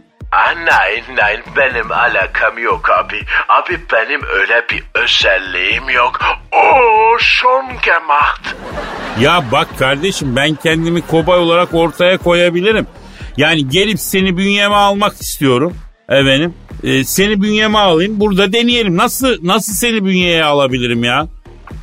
Nein 0.66 1.04
nein 1.18 1.42
benim 1.58 1.92
alakam 1.92 2.58
yok 2.58 2.90
abi. 2.90 3.22
Abi 3.50 3.80
benim 3.94 4.22
öyle 4.24 4.66
bir 4.72 4.84
özelliğim 4.94 5.90
yok. 5.90 6.20
Oh 6.52 7.20
schon 7.20 7.66
gemacht. 7.68 8.56
Ya 9.20 9.44
bak 9.52 9.68
kardeşim 9.80 10.36
ben 10.36 10.56
kendimi 10.56 11.02
kobay 11.02 11.40
olarak 11.40 11.74
ortaya 11.74 12.18
koyabilirim. 12.18 12.88
Yani 13.38 13.70
gelip 13.70 14.00
seni 14.00 14.38
bünyeme 14.38 14.76
almak 14.76 15.14
istiyorum. 15.14 15.78
Efendim. 16.10 16.54
e, 16.84 17.04
seni 17.04 17.42
bünyeme 17.42 17.78
alayım. 17.78 18.20
Burada 18.20 18.54
deneyelim. 18.54 18.98
Nasıl 18.98 19.38
nasıl 19.44 19.74
seni 19.74 20.06
bünyeye 20.06 20.44
alabilirim 20.44 21.04
ya? 21.04 21.28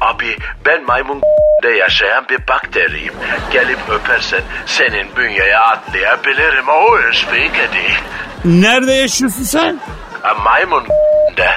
Abi 0.00 0.36
ben 0.66 0.84
maymun 0.84 1.22
de 1.62 1.68
yaşayan 1.68 2.24
bir 2.30 2.48
bakteriyim. 2.48 3.14
Gelip 3.52 3.78
öpersen 3.90 4.40
senin 4.66 5.16
bünyeye 5.16 5.58
atlayabilirim. 5.58 6.68
O 6.68 6.98
üstlük 6.98 7.54
değil. 7.74 7.98
Nerede 8.44 8.92
yaşıyorsun 8.92 9.42
sen? 9.42 9.80
Ha, 10.22 10.34
Maymun 10.34 10.84
de. 11.36 11.50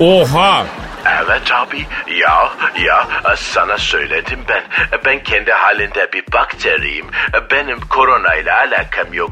Oha. 0.00 0.66
Evet 1.06 1.52
abi 1.52 1.86
ya 2.20 2.52
ya 2.84 3.08
sana 3.36 3.78
söyledim 3.78 4.38
ben. 4.48 4.62
Ben 5.04 5.22
kendi 5.22 5.52
halinde 5.52 6.12
bir 6.12 6.24
bakteriyim. 6.32 7.06
Benim 7.50 7.80
koronayla 7.80 8.58
alakam 8.58 9.12
yok. 9.12 9.30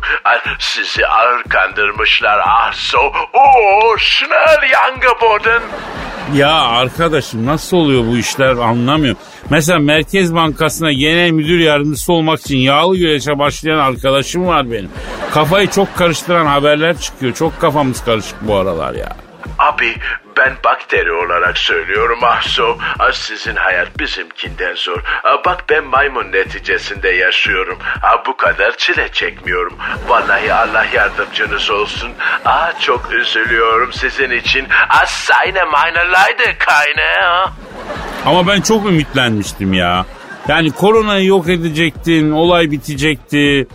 Sizi 0.58 1.06
ağır 1.06 1.42
kandırmışlar. 1.42 2.40
Ah 2.46 2.72
so. 2.72 3.12
Oh 3.32 3.98
schnell 3.98 4.70
Yangeboden. 4.72 5.62
Ya 6.34 6.52
arkadaşım 6.52 7.46
nasıl 7.46 7.76
oluyor 7.76 8.02
bu 8.06 8.16
işler 8.16 8.50
anlamıyorum. 8.56 9.20
Mesela 9.50 9.78
Merkez 9.78 10.34
Bankası'na 10.34 10.92
genel 10.92 11.30
müdür 11.30 11.58
yardımcısı 11.58 12.12
olmak 12.12 12.40
için 12.40 12.56
yağlı 12.58 12.96
güreşe 12.96 13.38
başlayan 13.38 13.78
arkadaşım 13.78 14.46
var 14.46 14.70
benim. 14.70 14.90
Kafayı 15.30 15.70
çok 15.70 15.96
karıştıran 15.96 16.46
haberler 16.46 16.98
çıkıyor. 16.98 17.34
Çok 17.34 17.60
kafamız 17.60 18.04
karışık 18.04 18.36
bu 18.42 18.56
aralar 18.56 18.94
ya. 18.94 19.16
Abi 19.58 19.94
ben 20.36 20.52
bakteri 20.64 21.12
olarak 21.12 21.58
söylüyorum 21.58 22.18
Ahso. 22.24 22.76
Ah, 22.98 23.12
Sizin 23.12 23.56
hayat 23.56 23.98
bizimkinden 23.98 24.74
zor. 24.74 25.02
Ah, 25.24 25.44
Bak 25.46 25.64
ben 25.70 25.84
maymun 25.84 26.32
neticesinde 26.32 27.08
yaşıyorum. 27.08 27.78
Ah, 28.02 28.26
Bu 28.26 28.36
kadar 28.36 28.76
çile 28.76 29.08
çekmiyorum. 29.12 29.74
Vallahi 30.08 30.52
Allah 30.54 30.86
yardımcınız 30.94 31.70
olsun. 31.70 32.10
Ah 32.44 32.80
çok 32.80 33.12
üzülüyorum 33.12 33.92
sizin 33.92 34.30
için. 34.30 34.66
Ah 34.88 35.06
Leide 36.12 36.58
keine. 36.58 37.24
ah. 37.24 37.52
Ama 38.26 38.46
ben 38.46 38.60
çok 38.60 38.86
ümitlenmiştim 38.86 39.72
ya. 39.72 40.06
Yani 40.48 40.70
koronayı 40.70 41.26
yok 41.26 41.48
edecektin, 41.48 42.30
olay 42.32 42.70
bitecekti. 42.70 43.66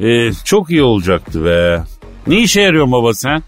Ee, 0.00 0.32
çok 0.44 0.70
iyi 0.70 0.82
olacaktı 0.82 1.44
be. 1.44 1.80
Ne 2.26 2.36
işe 2.36 2.60
yarıyorsun 2.60 2.92
baba 2.92 3.14
sen? 3.14 3.42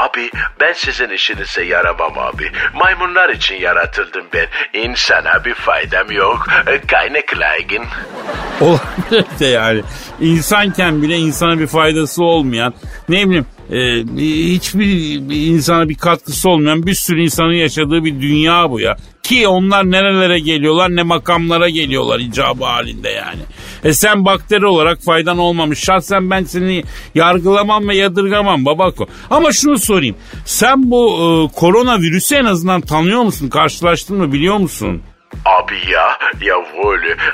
Abi 0.00 0.30
ben 0.60 0.72
sizin 0.72 1.10
işinize 1.10 1.64
yaramam 1.64 2.18
abi. 2.18 2.52
Maymunlar 2.74 3.28
için 3.28 3.54
yaratıldım 3.54 4.24
ben. 4.32 4.46
İnsana 4.80 5.44
bir 5.44 5.54
faydam 5.54 6.10
yok. 6.10 6.46
Keine 6.88 7.26
Kleigen. 7.26 7.84
Olabilir 8.60 9.24
de 9.40 9.46
yani. 9.46 9.82
İnsanken 10.20 11.02
bile 11.02 11.16
insana 11.16 11.58
bir 11.58 11.66
faydası 11.66 12.24
olmayan, 12.24 12.74
ne 13.08 13.26
bileyim 13.26 13.46
e, 13.72 14.04
hiçbir 14.54 15.20
insana 15.30 15.88
bir 15.88 15.94
katkısı 15.94 16.48
olmayan 16.48 16.86
bir 16.86 16.94
sürü 16.94 17.22
insanın 17.22 17.52
yaşadığı 17.52 18.04
bir 18.04 18.20
dünya 18.20 18.70
bu 18.70 18.80
ya. 18.80 18.96
Ki 19.22 19.48
onlar 19.48 19.90
nerelere 19.90 20.40
geliyorlar 20.40 20.96
ne 20.96 21.02
makamlara 21.02 21.68
geliyorlar 21.68 22.20
icabı 22.20 22.64
halinde 22.64 23.08
yani. 23.08 23.40
E 23.84 23.92
sen 23.92 24.24
bakteri 24.24 24.66
olarak 24.66 25.02
faydan 25.02 25.38
olmamış. 25.38 25.78
Şahsen 25.78 26.30
ben 26.30 26.44
seni 26.44 26.84
yargılamam 27.14 27.88
ve 27.88 27.96
yadırgamam 27.96 28.64
babako. 28.64 29.06
Ama 29.30 29.52
şunu 29.52 29.78
sorayım. 29.78 30.16
Sen 30.44 30.90
bu 30.90 31.10
e, 31.10 31.56
koronavirüsü 31.58 32.34
en 32.34 32.44
azından 32.44 32.80
tanıyor 32.80 33.22
musun? 33.22 33.48
Karşılaştın 33.48 34.16
mı 34.16 34.32
biliyor 34.32 34.56
musun? 34.56 35.02
Abi 35.60 35.90
ya, 35.90 36.18
ya. 36.40 36.56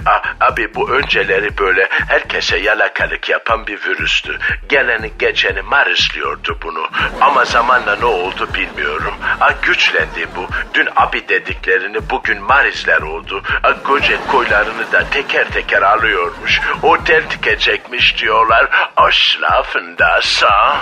A- 0.07 0.47
Abi 0.47 0.75
bu 0.75 0.91
önceleri 0.91 1.59
böyle 1.59 1.89
herkese 2.09 2.57
yalakalık 2.59 3.29
yapan 3.29 3.67
bir 3.67 3.85
virüstü. 3.85 4.39
Geleni 4.69 5.13
geçeni 5.19 5.63
marisliyordu 5.63 6.59
bunu. 6.63 6.89
Ama 7.21 7.45
zamanla 7.45 7.97
ne 7.97 8.05
oldu 8.05 8.49
bilmiyorum. 8.55 9.15
A, 9.41 9.51
güçlendi 9.63 10.27
bu. 10.37 10.47
Dün 10.75 10.89
abi 10.97 11.29
dediklerini 11.29 12.11
bugün 12.11 12.43
marisler 12.43 13.01
oldu. 13.03 13.43
A, 13.63 13.71
Gocek 13.71 14.29
koylarını 14.29 14.93
da 14.93 15.05
teker 15.11 15.49
teker 15.51 15.83
alıyormuş. 15.83 16.61
Otel 16.83 17.23
dikecekmiş 17.31 18.19
diyorlar. 18.23 18.69
Aşlafın 18.97 19.99
da 19.99 20.21
sağ. 20.23 20.77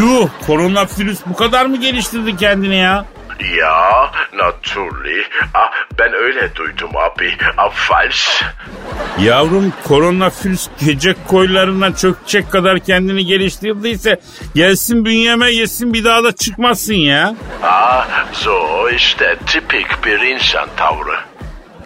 Yuh 0.00 0.28
koronavirüs 0.46 1.20
bu 1.26 1.36
kadar 1.36 1.66
mı 1.66 1.76
geliştirdi 1.76 2.36
kendini 2.36 2.76
ya? 2.76 3.04
Ya, 3.58 4.10
naturally. 4.34 5.22
Ah, 5.54 5.70
ben 5.98 6.12
öyle 6.14 6.54
duydum 6.54 6.90
abi. 6.96 7.36
Ah, 7.56 7.70
fals. 7.70 8.42
Yavrum 9.20 9.72
koronavirüs 9.84 10.68
gece 10.86 11.14
koylarına 11.28 11.96
çökecek 11.96 12.50
kadar 12.52 12.78
kendini 12.78 13.26
geliştirdiyse 13.26 14.20
gelsin 14.54 15.04
bünyeme 15.04 15.50
yesin 15.50 15.94
bir 15.94 16.04
daha 16.04 16.24
da 16.24 16.32
çıkmasın 16.36 16.94
ya. 16.94 17.34
Ah, 17.62 18.08
so 18.32 18.88
işte 18.90 19.36
tipik 19.46 20.04
bir 20.04 20.20
insan 20.20 20.68
tavrı. 20.76 21.27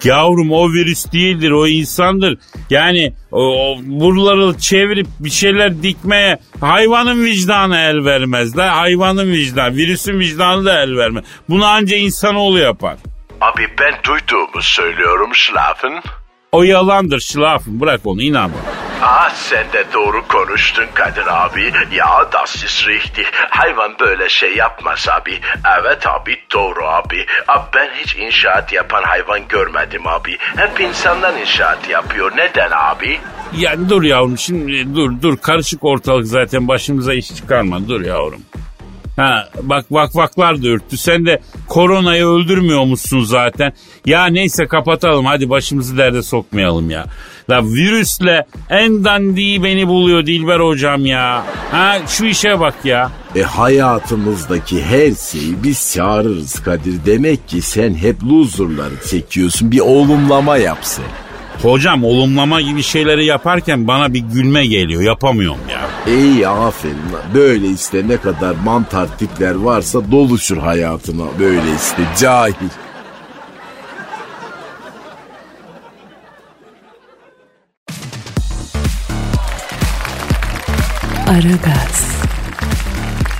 Yavrum 0.04 0.52
o 0.52 0.72
virüs 0.72 1.12
değildir 1.12 1.50
o 1.50 1.66
insandır. 1.66 2.38
Yani 2.70 3.12
o, 3.32 3.76
buraları 3.82 4.58
çevirip 4.58 5.06
bir 5.20 5.30
şeyler 5.30 5.82
dikmeye 5.82 6.38
hayvanın 6.60 7.24
vicdanı 7.24 7.76
el 7.76 8.04
vermez. 8.04 8.56
Da 8.56 8.76
hayvanın 8.76 9.32
vicdanı, 9.32 9.76
virüsün 9.76 10.18
vicdanı 10.18 10.64
da 10.64 10.82
el 10.82 10.96
vermez. 10.96 11.24
Bunu 11.48 11.64
anca 11.64 11.96
insanoğlu 11.96 12.58
yapar. 12.58 12.96
Abi 13.40 13.68
ben 13.80 13.94
duyduğumu 14.04 14.62
söylüyorum 14.62 15.30
Schlafen. 15.34 16.02
O 16.52 16.62
yalandır 16.62 17.20
şılafın 17.20 17.80
bırak 17.80 18.00
onu 18.04 18.22
inanma. 18.22 18.56
Ah 19.04 19.30
sen 19.34 19.72
de 19.72 19.84
doğru 19.92 20.28
konuştun 20.28 20.86
Kadir 20.94 21.26
abi. 21.44 21.72
Ya 21.92 22.32
das 22.32 22.64
ist 22.64 22.88
richtig. 22.88 23.26
Hayvan 23.50 23.94
böyle 24.00 24.28
şey 24.28 24.56
yapmaz 24.56 25.06
abi. 25.08 25.40
Evet 25.80 26.06
abi 26.06 26.36
doğru 26.54 26.86
abi. 26.86 27.26
Abi 27.48 27.64
ben 27.74 27.90
hiç 27.94 28.16
inşaat 28.16 28.72
yapan 28.72 29.02
hayvan 29.02 29.48
görmedim 29.48 30.06
abi. 30.06 30.36
Hep 30.56 30.80
insanlar 30.80 31.34
inşaat 31.40 31.88
yapıyor. 31.88 32.32
Neden 32.36 32.70
abi? 32.70 33.20
Ya 33.56 33.88
dur 33.88 34.02
yavrum 34.02 34.38
şimdi 34.38 34.94
dur 34.94 35.10
dur 35.22 35.36
karışık 35.36 35.84
ortalık 35.84 36.26
zaten 36.26 36.68
başımıza 36.68 37.14
iş 37.14 37.34
çıkarma 37.34 37.88
dur 37.88 38.00
yavrum. 38.00 38.42
Ha 39.16 39.48
bak 39.62 39.84
vakvaklar 39.90 40.62
da 40.62 40.68
ürktü. 40.68 40.96
Sen 40.96 41.26
de 41.26 41.40
koronayı 41.68 42.26
öldürmüyor 42.26 42.84
musun 42.84 43.24
zaten? 43.24 43.72
Ya 44.06 44.26
neyse 44.26 44.66
kapatalım 44.66 45.26
hadi 45.26 45.50
başımızı 45.50 45.96
derde 45.96 46.22
sokmayalım 46.22 46.90
ya. 46.90 47.04
La 47.50 47.64
virüsle 47.64 48.46
en 48.70 49.04
dandiği 49.04 49.64
beni 49.64 49.88
buluyor 49.88 50.26
Dilber 50.26 50.60
hocam 50.60 51.06
ya. 51.06 51.44
Ha 51.70 51.98
şu 52.08 52.24
işe 52.24 52.60
bak 52.60 52.74
ya. 52.84 53.10
E 53.36 53.42
hayatımızdaki 53.42 54.84
her 54.84 55.12
şeyi 55.14 55.62
biz 55.62 55.92
çağırırız 55.94 56.62
Kadir. 56.62 56.94
Demek 57.06 57.48
ki 57.48 57.62
sen 57.62 57.94
hep 57.94 58.22
loserları 58.24 58.94
çekiyorsun. 59.10 59.70
Bir 59.70 59.80
olumlama 59.80 60.56
yapsın. 60.56 61.04
Hocam 61.62 62.04
olumlama 62.04 62.60
gibi 62.60 62.82
şeyleri 62.82 63.24
yaparken 63.24 63.88
bana 63.88 64.14
bir 64.14 64.18
gülme 64.18 64.66
geliyor. 64.66 65.02
Yapamıyorum 65.02 65.60
ya. 65.70 66.14
İyi 66.14 66.48
aferin. 66.48 66.96
Böyle 67.34 67.66
işte 67.66 68.08
ne 68.08 68.16
kadar 68.16 68.54
mantar 68.64 69.18
tipler 69.18 69.54
varsa 69.54 70.10
doluşur 70.10 70.58
hayatına. 70.58 71.24
Böyle 71.38 71.62
işte 71.76 72.02
cahil. 72.20 72.68
Aragaz. 81.28 82.12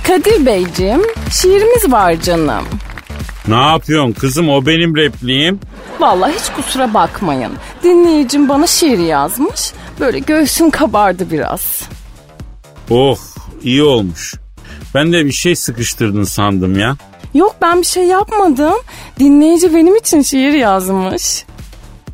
Kadir 0.07 0.45
Beyciğim, 0.45 1.01
şiirimiz 1.31 1.91
var 1.91 2.15
canım. 2.21 2.65
Ne 3.47 3.55
yapıyorsun 3.55 4.11
kızım 4.11 4.49
o 4.49 4.65
benim 4.65 4.95
repliğim. 4.95 5.59
Vallahi 6.03 6.33
hiç 6.33 6.49
kusura 6.55 6.93
bakmayın. 6.93 7.51
Dinleyicim 7.83 8.49
bana 8.49 8.67
şiir 8.67 8.97
yazmış. 8.99 9.73
Böyle 9.99 10.19
göğsüm 10.19 10.69
kabardı 10.69 11.31
biraz. 11.31 11.81
Oh 12.89 13.17
iyi 13.61 13.83
olmuş. 13.83 14.35
Ben 14.95 15.13
de 15.13 15.25
bir 15.25 15.31
şey 15.31 15.55
sıkıştırdın 15.55 16.23
sandım 16.23 16.79
ya. 16.79 16.95
Yok 17.33 17.55
ben 17.61 17.81
bir 17.81 17.85
şey 17.85 18.03
yapmadım. 18.03 18.73
Dinleyici 19.19 19.75
benim 19.75 19.95
için 19.95 20.21
şiir 20.21 20.53
yazmış. 20.53 21.45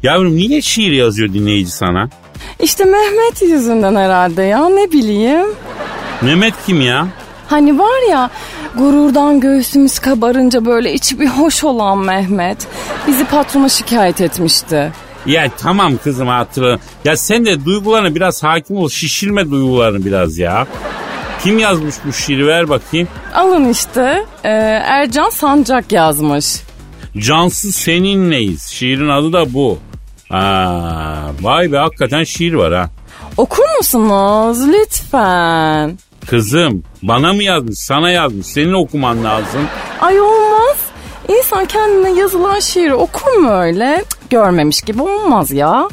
Yavrum 0.04 0.36
niye 0.36 0.62
şiir 0.62 0.92
yazıyor 0.92 1.34
dinleyici 1.34 1.72
sana? 1.72 2.10
İşte 2.60 2.86
Mehmet 2.86 3.42
yüzünden 3.42 3.96
herhalde 3.96 4.42
ya 4.42 4.70
ne 4.70 4.92
bileyim. 4.92 5.48
Mehmet 6.22 6.54
kim 6.66 6.82
ya? 6.82 7.08
Hani 7.48 7.80
var 7.80 8.10
ya 8.12 8.30
gururdan 8.80 9.40
göğsümüz 9.40 10.00
kabarınca 10.00 10.66
böyle 10.66 10.94
içi 10.94 11.20
bir 11.20 11.28
hoş 11.28 11.64
olan 11.64 11.98
Mehmet. 11.98 12.68
Bizi 13.08 13.26
patrona 13.26 13.70
şikayet 13.70 14.22
etmişti. 14.22 14.92
Ya 15.26 15.48
tamam 15.58 15.94
kızım 16.04 16.28
hatırla. 16.28 16.80
Ya 17.06 17.18
sen 17.18 17.46
de 17.46 17.66
duygularına 17.66 18.16
biraz 18.16 18.44
hakim 18.44 18.78
ol. 18.78 18.90
Şişirme 18.90 19.52
duygularını 19.52 20.06
biraz 20.06 20.38
ya. 20.38 20.68
Kim 21.44 21.60
yazmış 21.60 21.96
bu 22.06 22.14
şiiri 22.14 22.48
ver 22.48 22.70
bakayım. 22.70 23.08
Alın 23.34 23.70
işte 23.70 24.26
e, 24.44 24.50
Ercan 24.84 25.30
Sancak 25.30 25.92
yazmış. 25.92 26.46
Cansız 27.18 27.76
seninleyiz. 27.76 28.64
Şiirin 28.64 29.10
adı 29.10 29.34
da 29.34 29.54
bu. 29.54 29.78
Aa, 30.30 31.16
vay 31.42 31.72
be 31.72 31.78
hakikaten 31.78 32.24
şiir 32.24 32.54
var 32.54 32.74
ha. 32.74 32.90
Okur 33.38 33.64
musunuz 33.78 34.58
lütfen? 34.68 35.98
Kızım 36.30 36.84
bana 37.04 37.34
mı 37.34 37.44
yazmış 37.44 37.80
sana 37.80 38.12
yazmış 38.12 38.48
senin 38.48 38.74
okuman 38.74 39.24
lazım. 39.24 39.62
Ay 40.02 40.22
olmaz. 40.22 40.78
İnsan 41.28 41.66
kendine 41.66 42.20
yazılan 42.20 42.60
şiiri 42.60 42.94
okur 42.94 43.32
mu 43.32 43.50
öyle? 43.52 44.04
Cık, 44.10 44.30
Görmemiş 44.30 44.82
gibi 44.82 45.02
olmaz 45.02 45.52
ya. 45.52 45.90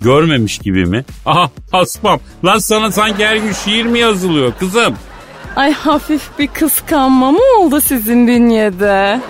Görmemiş 0.00 0.58
gibi 0.58 0.86
mi? 0.86 1.04
Aha 1.26 1.50
haspam. 1.72 2.20
Lan 2.44 2.58
sana 2.58 2.92
sanki 2.92 3.26
her 3.26 3.36
gün 3.36 3.52
şiir 3.52 3.84
mi 3.84 3.98
yazılıyor 3.98 4.52
kızım? 4.58 4.94
Ay 5.56 5.72
hafif 5.72 6.22
bir 6.38 6.46
kıskanma 6.46 7.32
mı 7.32 7.38
oldu 7.60 7.80
sizin 7.80 8.26
bünyede? 8.26 9.20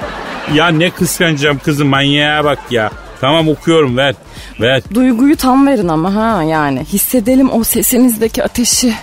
Ya 0.55 0.69
ne 0.69 0.91
kıskanacağım 0.91 1.59
kızım 1.65 1.89
manyağa 1.89 2.45
bak 2.45 2.59
ya. 2.71 2.91
Tamam 3.21 3.49
okuyorum 3.49 3.97
ver. 3.97 4.15
Ver. 4.61 4.83
Duyguyu 4.95 5.37
tam 5.37 5.67
verin 5.67 5.89
ama 5.89 6.15
ha 6.15 6.43
yani. 6.43 6.85
Hissedelim 6.85 7.53
o 7.53 7.65
sesinizdeki 7.65 8.45
ateşi. 8.45 8.95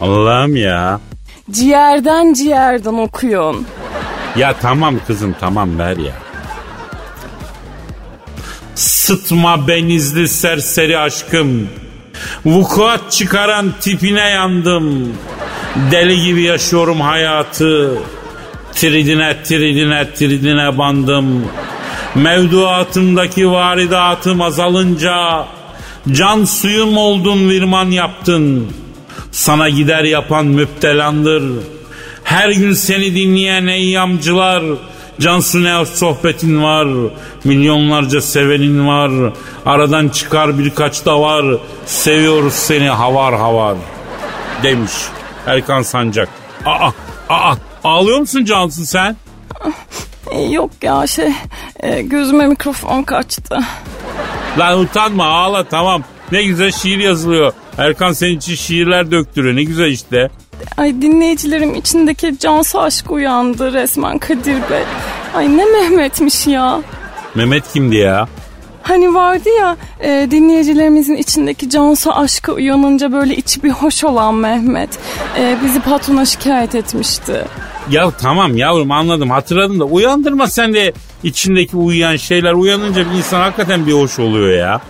Allah'ım 0.00 0.56
ya. 0.56 1.00
Ciğerden 1.50 2.32
ciğerden 2.32 2.94
okuyun. 2.94 3.66
Ya 4.36 4.54
tamam 4.60 4.94
kızım 5.06 5.34
tamam 5.40 5.78
ver 5.78 5.96
ya. 5.96 6.12
Sıtma 8.74 9.68
benizli 9.68 10.28
serseri 10.28 10.98
aşkım. 10.98 11.68
Vukuat 12.44 13.12
çıkaran 13.12 13.72
tipine 13.80 14.28
yandım. 14.28 15.12
Deli 15.90 16.22
gibi 16.24 16.42
yaşıyorum 16.42 17.00
hayatı. 17.00 17.98
Tridine 18.74 19.42
tridine 19.44 20.14
tridine 20.14 20.78
bandım. 20.78 21.44
Mevduatımdaki 22.14 23.50
varidatım 23.50 24.40
azalınca 24.40 25.46
can 26.12 26.44
suyum 26.44 26.96
oldun 26.96 27.48
virman 27.48 27.90
yaptın. 27.90 28.72
Sana 29.32 29.68
gider 29.68 30.04
yapan 30.04 30.46
müptelandır. 30.46 31.42
Her 32.24 32.50
gün 32.50 32.72
seni 32.72 33.14
dinleyen 33.14 33.66
eyyamcılar. 33.66 34.62
Cansu 35.20 35.62
ne 35.64 35.86
sohbetin 35.86 36.62
var. 36.62 36.88
Milyonlarca 37.44 38.20
sevenin 38.20 38.86
var. 38.86 39.32
Aradan 39.66 40.08
çıkar 40.08 40.58
birkaç 40.58 41.06
da 41.06 41.20
var. 41.20 41.44
Seviyoruz 41.86 42.54
seni 42.54 42.88
havar 42.88 43.34
havar. 43.34 43.76
Demiş 44.62 44.92
Erkan 45.46 45.82
Sancak. 45.82 46.28
Aa, 46.66 46.90
aa, 47.28 47.54
ağlıyor 47.84 48.18
musun 48.18 48.44
Cansu 48.44 48.86
sen? 48.86 49.16
Yok 50.50 50.70
ya 50.82 51.06
şey 51.06 51.32
e, 51.80 52.02
gözüme 52.02 52.46
mikrofon 52.46 53.02
kaçtı. 53.02 53.60
Lan 54.58 54.78
utanma 54.80 55.24
ağla 55.26 55.64
tamam. 55.64 56.02
Ne 56.32 56.42
güzel 56.42 56.70
şiir 56.70 56.98
yazılıyor. 56.98 57.52
Erkan 57.78 58.12
senin 58.12 58.36
için 58.36 58.54
şiirler 58.54 59.10
döktürüyor. 59.10 59.56
Ne 59.56 59.62
güzel 59.62 59.90
işte. 59.90 60.30
Ay 60.76 61.02
dinleyicilerim 61.02 61.74
içindeki 61.74 62.38
Cansu 62.38 62.80
aşkı 62.80 63.12
uyandı 63.12 63.72
resmen 63.72 64.18
Kadir 64.18 64.54
Bey. 64.70 64.82
Ay 65.34 65.56
ne 65.56 65.64
Mehmet'miş 65.64 66.46
ya. 66.46 66.80
Mehmet 67.34 67.72
kimdi 67.72 67.96
ya? 67.96 68.28
Hani 68.82 69.14
vardı 69.14 69.48
ya 69.60 69.76
e, 70.00 70.28
dinleyicilerimizin 70.30 71.16
içindeki 71.16 71.70
Cansu 71.70 72.12
aşkı 72.12 72.52
uyanınca 72.52 73.12
böyle 73.12 73.36
içi 73.36 73.62
bir 73.62 73.70
hoş 73.70 74.04
olan 74.04 74.34
Mehmet. 74.34 74.90
E, 75.38 75.56
bizi 75.64 75.80
patrona 75.80 76.24
şikayet 76.24 76.74
etmişti. 76.74 77.44
Ya 77.90 78.10
tamam 78.10 78.56
yavrum 78.56 78.90
anladım 78.90 79.30
hatırladım 79.30 79.80
da 79.80 79.84
uyandırma 79.84 80.46
sen 80.46 80.74
de 80.74 80.92
içindeki 81.22 81.76
uyuyan 81.76 82.16
şeyler 82.16 82.52
uyanınca 82.52 83.10
bir 83.10 83.16
insan 83.16 83.40
hakikaten 83.40 83.86
bir 83.86 83.92
hoş 83.92 84.18
oluyor 84.18 84.58
ya. 84.58 84.80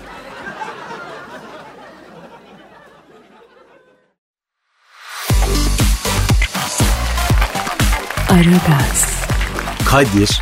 Kadir, 9.91 10.41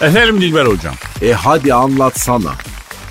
Efendim 0.00 0.40
Dilber 0.40 0.66
hocam. 0.66 0.94
e 1.22 1.32
hadi 1.32 1.74
anlatsana. 1.74 2.52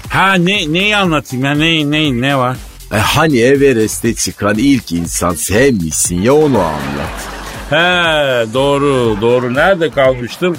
Ha 0.10 0.34
ne 0.34 0.74
neyi 0.74 0.96
anlatayım 0.98 1.46
ya 1.46 1.52
ne 1.56 1.92
ne 1.92 2.22
ne 2.22 2.38
var? 2.38 2.58
E 2.94 2.98
hani 2.98 3.40
Everest'te 3.40 4.16
çıkan 4.16 4.56
ilk 4.58 4.92
insan 4.92 5.34
sen 5.34 5.74
misin 5.74 6.22
ya 6.22 6.34
onu 6.34 6.60
anlat. 6.60 7.35
He 7.70 7.76
doğru 8.54 9.18
doğru 9.22 9.54
nerede 9.54 9.90
kalmıştım? 9.90 10.58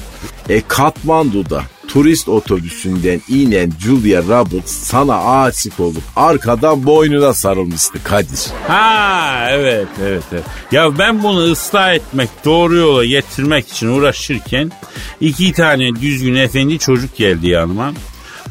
E 0.48 0.62
Katmandu'da 0.68 1.62
turist 1.88 2.28
otobüsünden 2.28 3.20
inen 3.28 3.72
Julia 3.80 4.22
Roberts 4.22 4.72
sana 4.72 5.42
aşık 5.42 5.80
olup 5.80 6.02
arkadan 6.16 6.86
boynuna 6.86 7.34
sarılmıştı 7.34 8.02
Kadir. 8.04 8.46
Ha 8.68 9.48
evet 9.50 9.88
evet 10.02 10.22
evet. 10.32 10.44
Ya 10.72 10.98
ben 10.98 11.22
bunu 11.22 11.50
ıslah 11.50 11.94
etmek 11.94 12.28
doğru 12.44 12.76
yola 12.76 13.04
getirmek 13.04 13.68
için 13.68 13.88
uğraşırken 13.88 14.72
iki 15.20 15.52
tane 15.52 15.96
düzgün 15.96 16.34
efendi 16.34 16.78
çocuk 16.78 17.16
geldi 17.16 17.48
yanıma. 17.48 17.92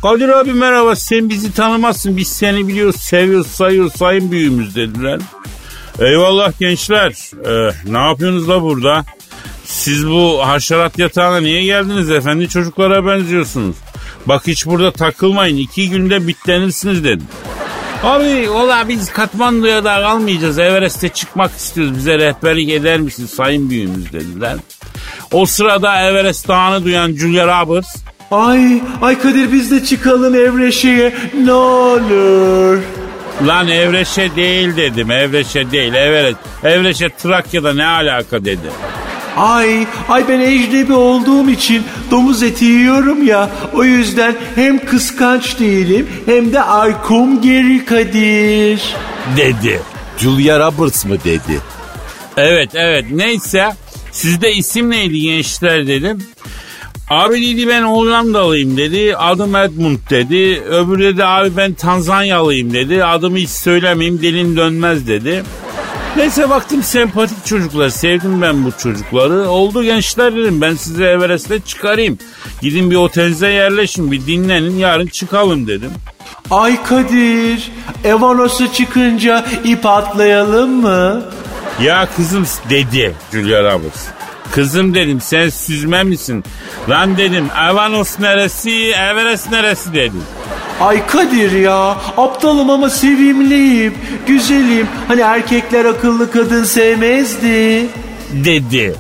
Kadir 0.02 0.30
abi 0.30 0.54
merhaba 0.54 0.96
sen 0.96 1.30
bizi 1.30 1.54
tanımazsın 1.54 2.18
biz 2.18 2.28
seni 2.28 2.68
biliyoruz 2.68 3.02
seviyoruz 3.02 3.48
sayıyoruz 3.48 3.94
sayın 3.94 4.32
büyüğümüz 4.32 4.76
dediler. 4.76 5.20
Eyvallah 6.00 6.60
gençler 6.60 7.14
ee, 7.46 7.72
ne 7.92 7.98
yapıyorsunuz 7.98 8.48
da 8.48 8.62
burada? 8.62 9.06
Siz 9.66 10.08
bu 10.08 10.40
haşerat 10.48 11.00
yatağına 11.00 11.40
niye 11.40 11.64
geldiniz 11.64 12.12
efendi 12.12 12.50
çocuklara 12.50 13.06
benziyorsunuz. 13.06 13.76
Bak 14.26 14.48
hiç 14.48 14.66
burada 14.66 14.92
takılmayın 14.92 15.58
iki 15.58 15.90
günde 15.90 16.28
bitlenirsiniz 16.28 17.04
dedim. 17.04 17.28
Abi 18.04 18.50
ola 18.50 18.90
biz 18.90 19.12
Katmandu'ya 19.12 19.84
da 19.84 20.02
kalmayacağız. 20.02 20.60
Everest'e 20.60 21.10
çıkmak 21.10 21.52
istiyoruz. 21.58 21.98
Bize 21.98 22.18
rehberlik 22.18 22.70
eder 22.70 23.00
misin 23.00 23.26
sayın 23.26 23.70
büyüğümüz 23.70 24.14
dediler. 24.14 24.56
O 25.32 25.46
sırada 25.46 26.02
Everest 26.10 26.48
dağını 26.48 26.86
duyan 26.86 27.12
Julia 27.12 27.62
Roberts 27.62 27.96
Ay, 28.32 28.82
ay 29.02 29.20
Kadir 29.20 29.52
biz 29.52 29.72
de 29.72 29.86
çıkalım 29.86 30.36
Evreşe'ye 30.36 31.14
ne 31.44 31.54
olur. 31.54 32.80
Lan 33.44 33.68
Evreşe 33.68 34.36
değil 34.36 34.78
dedim. 34.78 35.12
Evreşe 35.12 35.72
değil. 35.72 35.94
Everest. 35.94 36.38
Evreşe 36.64 37.10
Trakya'da 37.10 37.74
ne 37.74 37.86
alaka 37.86 38.46
dedi. 38.46 38.70
Ay, 39.38 39.88
ay 40.10 40.28
ben 40.28 40.40
ecnebi 40.40 40.94
olduğum 40.94 41.50
için 41.50 41.84
domuz 42.12 42.44
eti 42.44 42.66
yiyorum 42.66 43.28
ya. 43.28 43.50
O 43.74 43.84
yüzden 43.84 44.36
hem 44.56 44.86
kıskanç 44.86 45.60
değilim 45.60 46.08
hem 46.26 46.54
de 46.54 46.62
arkum 46.62 47.42
geri 47.42 47.86
Kadir. 47.86 48.82
Dedi. 49.38 49.82
Julia 50.18 50.60
Roberts 50.60 51.06
mı 51.06 51.18
dedi? 51.24 51.60
Evet 52.38 52.70
evet 52.76 53.06
neyse 53.12 53.74
sizde 54.12 54.54
isim 54.54 54.90
neydi 54.90 55.22
gençler 55.22 55.88
dedim. 55.88 56.28
Abi 57.10 57.42
dedi 57.42 57.68
ben 57.68 57.84
Hollandalıyım 57.84 58.78
dedi. 58.78 59.18
Adım 59.18 59.56
Edmund 59.56 59.98
dedi. 60.10 60.62
Öbürü 60.62 61.04
dedi 61.04 61.26
abi 61.26 61.58
ben 61.58 61.74
Tanzanyalıyım 61.74 62.74
dedi. 62.74 63.04
Adımı 63.04 63.38
hiç 63.38 63.50
söylemeyeyim 63.50 64.22
dilin 64.22 64.56
dönmez 64.56 65.08
dedi. 65.08 65.44
Neyse 66.18 66.50
baktım 66.50 66.84
sempatik 66.84 67.46
çocuklar. 67.46 67.90
Sevdim 67.90 68.42
ben 68.42 68.66
bu 68.66 68.72
çocukları. 68.72 69.50
Oldu 69.50 69.84
gençler 69.84 70.36
dedim. 70.36 70.62
Ben 70.62 70.76
sizi 70.76 71.04
Everest'e 71.04 71.60
çıkarayım. 71.60 72.18
Gidin 72.62 72.92
bir 72.92 72.96
otelinize 72.96 73.50
yerleşin. 73.50 74.12
Bir 74.12 74.28
dinlenin. 74.28 74.78
Yarın 74.78 75.08
çıkalım 75.08 75.68
dedim. 75.68 75.92
Ay 76.52 76.84
Kadir, 76.84 77.72
Evanos'a 78.04 78.74
çıkınca 78.74 79.46
ip 79.64 79.86
atlayalım 79.86 80.70
mı? 80.70 81.24
Ya 81.82 82.08
kızım 82.16 82.46
dedi 82.70 83.16
Julia 83.32 83.64
Roberts. 83.64 84.08
Kızım 84.56 84.94
dedim 84.94 85.22
sen 85.22 85.50
süzme 85.50 86.04
misin? 86.04 86.44
Lan 86.90 87.18
dedim 87.18 87.48
Avanos 87.56 88.20
neresi 88.20 88.92
Everest 88.92 89.52
neresi 89.52 89.94
dedim. 89.94 90.24
Ay 90.82 91.08
Kadir 91.08 91.52
ya, 91.52 91.98
aptalım 92.18 92.70
ama 92.70 92.90
sevimliyim, 92.90 93.94
güzelim. 94.28 94.88
Hani 95.08 95.22
erkekler 95.22 95.86
akıllı 95.86 96.32
kadın 96.32 96.64
sevmezdi. 96.64 97.88
Dedi. 98.34 98.96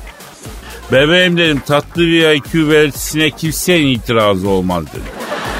Bebeğim 0.91 1.37
dedim 1.37 1.61
tatlı 1.67 2.01
bir 2.01 2.29
IQ 2.29 2.71
belirtisine 2.71 3.31
kimsenin 3.31 3.87
itirazı 3.87 4.49
olmaz 4.49 4.83
dedim. 4.91 5.03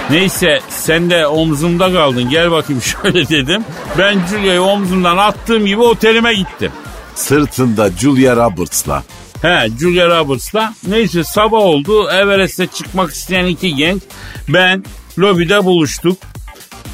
Neyse 0.09 0.59
sen 0.69 1.09
de 1.09 1.27
omzumda 1.27 1.93
kaldın 1.93 2.29
gel 2.29 2.51
bakayım 2.51 2.81
şöyle 3.03 3.29
dedim. 3.29 3.63
Ben 3.97 4.19
Julia'yı 4.29 4.61
omzumdan 4.61 5.17
attığım 5.17 5.65
gibi 5.65 5.81
otelime 5.81 6.33
gittim. 6.33 6.71
Sırtında 7.15 7.91
Julia 7.91 8.35
Roberts'la. 8.35 9.03
He 9.45 9.69
Julia 9.79 10.09
Roberts'la. 10.09 10.73
Neyse 10.87 11.23
sabah 11.23 11.57
oldu. 11.57 12.09
Everest'e 12.09 12.67
çıkmak 12.67 13.11
isteyen 13.11 13.45
iki 13.45 13.75
genç. 13.75 14.01
Ben 14.49 14.83
lobide 15.19 15.65
buluştuk. 15.65 16.17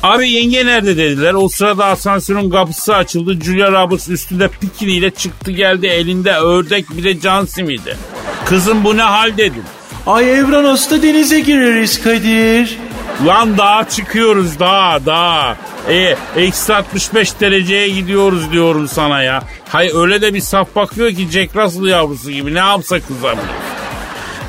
Abi 0.04 0.30
yenge 0.30 0.66
nerede 0.66 0.98
dediler. 0.98 1.34
O 1.34 1.50
sırada 1.50 1.86
asansörün 1.86 2.50
kapısı 2.50 2.96
açıldı. 2.96 3.40
Julia 3.44 3.72
Roberts 3.72 4.10
üstünde 4.10 4.48
pikiniyle 4.48 5.12
çıktı 5.12 5.52
geldi. 5.52 5.88
Elinde 5.88 6.32
ördek 6.32 6.86
bir 6.98 7.04
de 7.04 7.20
can 7.20 7.46
simidi. 7.46 7.98
Kızım 8.46 8.84
bu 8.84 8.98
ne 8.98 9.02
hal 9.02 9.38
dedim. 9.38 9.64
Ay 10.08 10.40
Evranos'ta 10.40 11.04
denize 11.04 11.40
gireriz 11.40 12.04
Kadir. 12.04 12.78
Lan 13.26 13.58
dağa 13.58 13.90
çıkıyoruz 13.90 14.60
dağa 14.60 15.00
dağa. 15.06 15.58
E, 15.90 16.16
eksi 16.38 16.76
65 16.76 17.40
dereceye 17.40 17.90
gidiyoruz 17.90 18.52
diyorum 18.52 18.88
sana 18.88 19.24
ya. 19.24 19.44
Hay 19.70 19.92
öyle 19.94 20.22
de 20.22 20.34
bir 20.34 20.42
saf 20.42 20.76
bakıyor 20.76 21.12
ki 21.12 21.28
Jack 21.32 21.56
Russell 21.56 21.86
yavrusu 21.86 22.32
gibi 22.32 22.54
ne 22.54 22.60
yapsa 22.60 23.00
kızamıyor. 23.00 23.48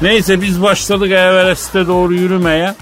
Neyse 0.02 0.42
biz 0.42 0.62
başladık 0.62 1.10
Everest'e 1.10 1.86
doğru 1.86 2.14
yürümeye. 2.14 2.74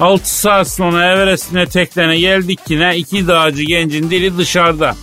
6 0.00 0.38
saat 0.38 0.68
sonra 0.68 1.12
Everest'in 1.12 1.56
eteklerine 1.56 2.18
geldik 2.18 2.60
yine 2.68 2.96
iki 2.96 3.28
dağcı 3.28 3.62
gencin 3.62 4.10
dili 4.10 4.38
dışarıda. 4.38 4.96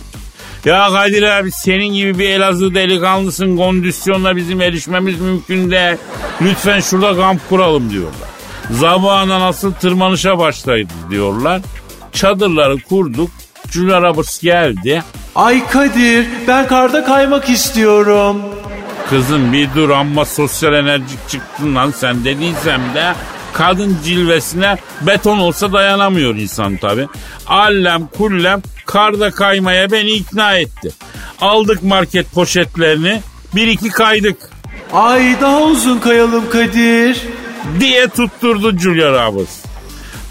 Ya 0.64 0.88
Kadir 0.92 1.22
abi 1.22 1.50
senin 1.52 1.94
gibi 1.94 2.18
bir 2.18 2.28
Elazığ 2.28 2.74
delikanlısın 2.74 3.56
kondisyonla 3.56 4.36
bizim 4.36 4.60
erişmemiz 4.60 5.20
mümkün 5.20 5.70
değil. 5.70 5.96
Lütfen 6.42 6.80
şurada 6.80 7.16
kamp 7.16 7.48
kuralım 7.48 7.90
diyorlar. 7.90 8.33
Zabağına 8.70 9.40
nasıl 9.40 9.72
tırmanışa 9.72 10.38
başlaydı 10.38 10.92
diyorlar. 11.10 11.60
Çadırları 12.12 12.76
kurduk. 12.78 13.30
Julia 13.70 14.02
Roberts 14.02 14.40
geldi. 14.40 15.02
Ay 15.34 15.66
Kadir 15.66 16.26
ben 16.48 16.66
karda 16.66 17.04
kaymak 17.04 17.50
istiyorum. 17.50 18.36
Kızım 19.10 19.52
bir 19.52 19.68
dur 19.74 19.90
amma 19.90 20.24
sosyal 20.24 20.74
enerjik 20.74 21.28
çıktın 21.28 21.74
lan 21.74 21.90
sen 21.96 22.24
dediysem 22.24 22.80
de 22.94 23.14
kadın 23.52 23.98
cilvesine 24.04 24.76
beton 25.00 25.38
olsa 25.38 25.72
dayanamıyor 25.72 26.34
insan 26.34 26.76
tabi. 26.76 27.08
Allem 27.46 28.06
kullem 28.18 28.62
karda 28.86 29.30
kaymaya 29.30 29.92
beni 29.92 30.10
ikna 30.10 30.54
etti. 30.58 30.90
Aldık 31.40 31.82
market 31.82 32.32
poşetlerini 32.32 33.20
bir 33.54 33.66
iki 33.66 33.88
kaydık 33.88 34.54
Ay 34.92 35.40
daha 35.40 35.62
uzun 35.62 35.98
kayalım 35.98 36.50
Kadir. 36.50 37.22
Diye 37.80 38.08
tutturdu 38.08 38.78
Julia 38.78 39.10
Roberts. 39.26 39.64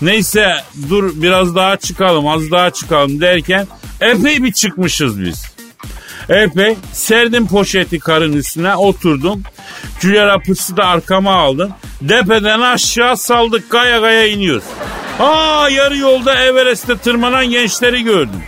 Neyse 0.02 0.56
dur 0.90 1.12
biraz 1.16 1.56
daha 1.56 1.78
çıkalım 1.78 2.28
az 2.28 2.52
daha 2.52 2.72
çıkalım 2.72 3.22
derken 3.22 3.68
epey 4.02 4.44
bir 4.44 4.54
çıkmışız 4.54 5.22
biz. 5.22 5.46
Epey 6.30 6.76
serdim 6.94 7.48
poşeti 7.48 8.00
karın 8.00 8.34
üstüne 8.34 8.76
oturdum. 8.76 9.44
Julia 10.02 10.36
Roberts'ı 10.36 10.78
da 10.78 10.86
arkama 10.86 11.36
aldım. 11.36 11.72
Depeden 12.02 12.60
aşağı 12.60 13.18
saldık 13.18 13.70
gaya 13.70 14.00
gaya 14.00 14.28
iniyoruz. 14.28 14.64
Aa 15.20 15.70
yarı 15.70 15.98
yolda 15.98 16.44
Everest'te 16.44 16.98
tırmanan 16.98 17.46
gençleri 17.46 18.04
gördüm. 18.04 18.44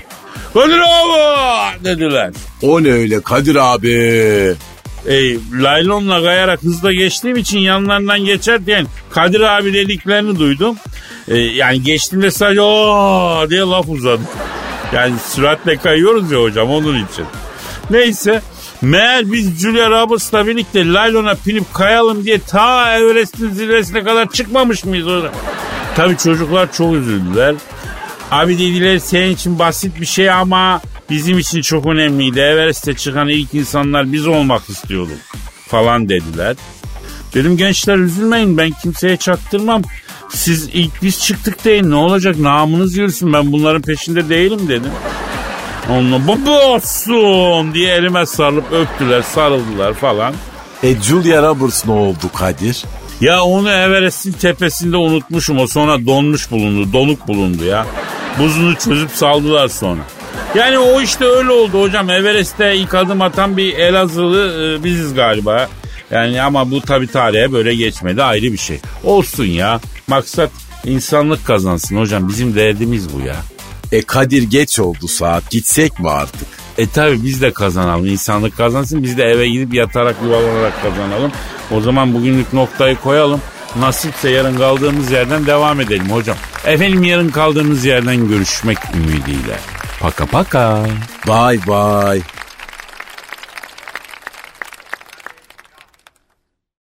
Kadir 0.54 0.80
abi 0.80 1.86
dediler. 1.86 2.34
O 2.62 2.84
ne 2.84 2.92
öyle 2.92 3.22
Kadir 3.22 3.56
abi? 3.56 4.56
E, 5.08 5.38
laylonla 5.62 6.24
kayarak 6.24 6.64
hızla 6.64 6.94
geçtiğim 6.94 7.38
için 7.38 7.60
yanlarından 7.60 8.20
geçerken 8.26 8.88
Kadir 9.10 9.42
abi 9.42 9.74
dediklerini 9.74 10.40
duydum. 10.40 10.76
E, 11.28 11.38
yani 11.38 11.84
geçtiğimde 11.84 12.32
sadece 12.32 12.62
o 12.62 13.46
diye 13.50 13.62
laf 13.62 13.90
uzadı. 13.90 14.22
Yani 14.94 15.14
süratle 15.30 15.78
kayıyoruz 15.78 16.32
ya 16.32 16.42
hocam 16.42 16.72
onun 16.72 17.06
için. 17.06 17.26
Neyse 17.90 18.42
meğer 18.82 19.32
biz 19.32 19.62
Julia 19.62 19.90
Roberts'la 19.90 20.48
birlikte 20.48 20.94
laylona 20.94 21.36
pinip 21.46 21.74
kayalım 21.74 22.26
diye 22.26 22.40
ta 22.40 22.98
Everest'in 22.98 23.50
zirvesine 23.50 24.04
kadar 24.04 24.30
çıkmamış 24.32 24.86
mıyız 24.86 25.08
orada? 25.08 25.32
Tabii 25.96 26.18
çocuklar 26.18 26.74
çok 26.74 26.94
üzüldüler. 26.94 27.56
Abi 28.32 28.60
dediler 28.60 29.00
senin 29.00 29.30
için 29.30 29.60
basit 29.60 30.02
bir 30.02 30.06
şey 30.06 30.32
ama 30.32 30.82
bizim 31.10 31.40
için 31.40 31.62
çok 31.62 31.86
önemliydi. 31.86 32.40
Everest'e 32.40 32.94
çıkan 32.94 33.30
ilk 33.30 33.54
insanlar 33.54 34.12
biz 34.12 34.28
olmak 34.28 34.70
istiyorduk 34.70 35.18
falan 35.68 36.10
dediler. 36.10 36.56
Dedim 37.34 37.58
gençler 37.58 37.98
üzülmeyin 37.98 38.58
ben 38.58 38.72
kimseye 38.72 39.18
çaktırmam. 39.18 39.82
Siz 40.30 40.70
ilk 40.74 41.04
biz 41.04 41.24
çıktık 41.24 41.66
deyin 41.66 41.92
ne 41.92 41.96
olacak 41.96 42.40
namınız 42.40 42.98
yürüsün 42.98 43.34
ben 43.34 43.52
bunların 43.52 43.82
peşinde 43.82 44.30
değilim 44.30 44.60
dedim. 44.70 44.92
Onunla 45.90 46.28
babasın 46.28 47.74
diye 47.74 47.96
elime 47.96 48.26
sarılıp 48.26 48.72
öptüler 48.72 49.22
sarıldılar 49.22 49.94
falan. 49.94 50.34
E 50.84 51.02
Julia 51.02 51.42
Roberts 51.42 51.86
ne 51.86 51.92
oldu 51.92 52.32
Kadir? 52.36 52.84
Ya 53.22 53.44
onu 53.44 53.70
Everest'in 53.72 54.32
tepesinde 54.32 54.98
unutmuşum 54.98 55.60
o 55.60 55.68
sonra 55.68 56.06
donmuş 56.06 56.52
bulundu 56.52 56.94
donuk 56.94 57.28
bulundu 57.28 57.64
ya. 57.64 57.86
Buzunu 58.40 58.76
çözüp 58.76 59.12
saldılar 59.12 59.68
sonra. 59.68 60.02
Yani 60.56 60.78
o 60.78 61.02
işte 61.02 61.26
öyle 61.26 61.52
oldu 61.52 61.82
hocam. 61.82 62.10
Everest'te 62.10 62.76
ilk 62.76 62.94
adım 62.94 63.22
atan 63.22 63.58
bir 63.58 63.74
Elazığlı 63.74 64.64
e, 64.64 64.84
biziz 64.84 65.14
galiba. 65.14 65.70
Yani 66.12 66.42
ama 66.42 66.72
bu 66.72 66.82
tabi 66.82 67.08
tarihe 67.08 67.52
böyle 67.52 67.76
geçmedi 67.76 68.24
ayrı 68.24 68.44
bir 68.44 68.58
şey. 68.58 68.80
Olsun 69.04 69.46
ya. 69.46 69.80
Maksat 70.08 70.52
insanlık 70.86 71.46
kazansın 71.46 71.98
hocam. 71.98 72.30
Bizim 72.30 72.56
derdimiz 72.56 73.14
bu 73.14 73.20
ya. 73.20 73.36
E 73.92 74.02
Kadir 74.02 74.44
geç 74.44 74.80
oldu 74.80 75.08
saat 75.08 75.50
gitsek 75.52 76.00
mi 76.00 76.10
artık? 76.10 76.48
E 76.78 76.88
tabi 76.90 77.24
biz 77.24 77.42
de 77.42 77.54
kazanalım. 77.54 78.06
İnsanlık 78.06 78.58
kazansın. 78.58 79.04
Biz 79.04 79.18
de 79.18 79.24
eve 79.24 79.50
gidip 79.50 79.74
yatarak 79.74 80.16
yuvalanarak 80.24 80.82
kazanalım. 80.82 81.32
O 81.72 81.82
zaman 81.82 82.14
bugünlük 82.14 82.54
noktayı 82.54 82.96
koyalım. 82.96 83.42
Nasipse 83.80 84.30
yarın 84.30 84.58
kaldığımız 84.58 85.12
yerden 85.12 85.46
devam 85.46 85.82
edelim 85.82 86.10
hocam. 86.10 86.38
Efendim 86.66 87.04
yarın 87.04 87.30
kaldığımız 87.30 87.86
yerden 87.86 88.28
görüşmek 88.28 88.78
ümidiyle. 88.96 89.60
Paka 90.00 90.26
paka. 90.28 90.66
Bye 91.26 91.58
bye. 91.66 92.45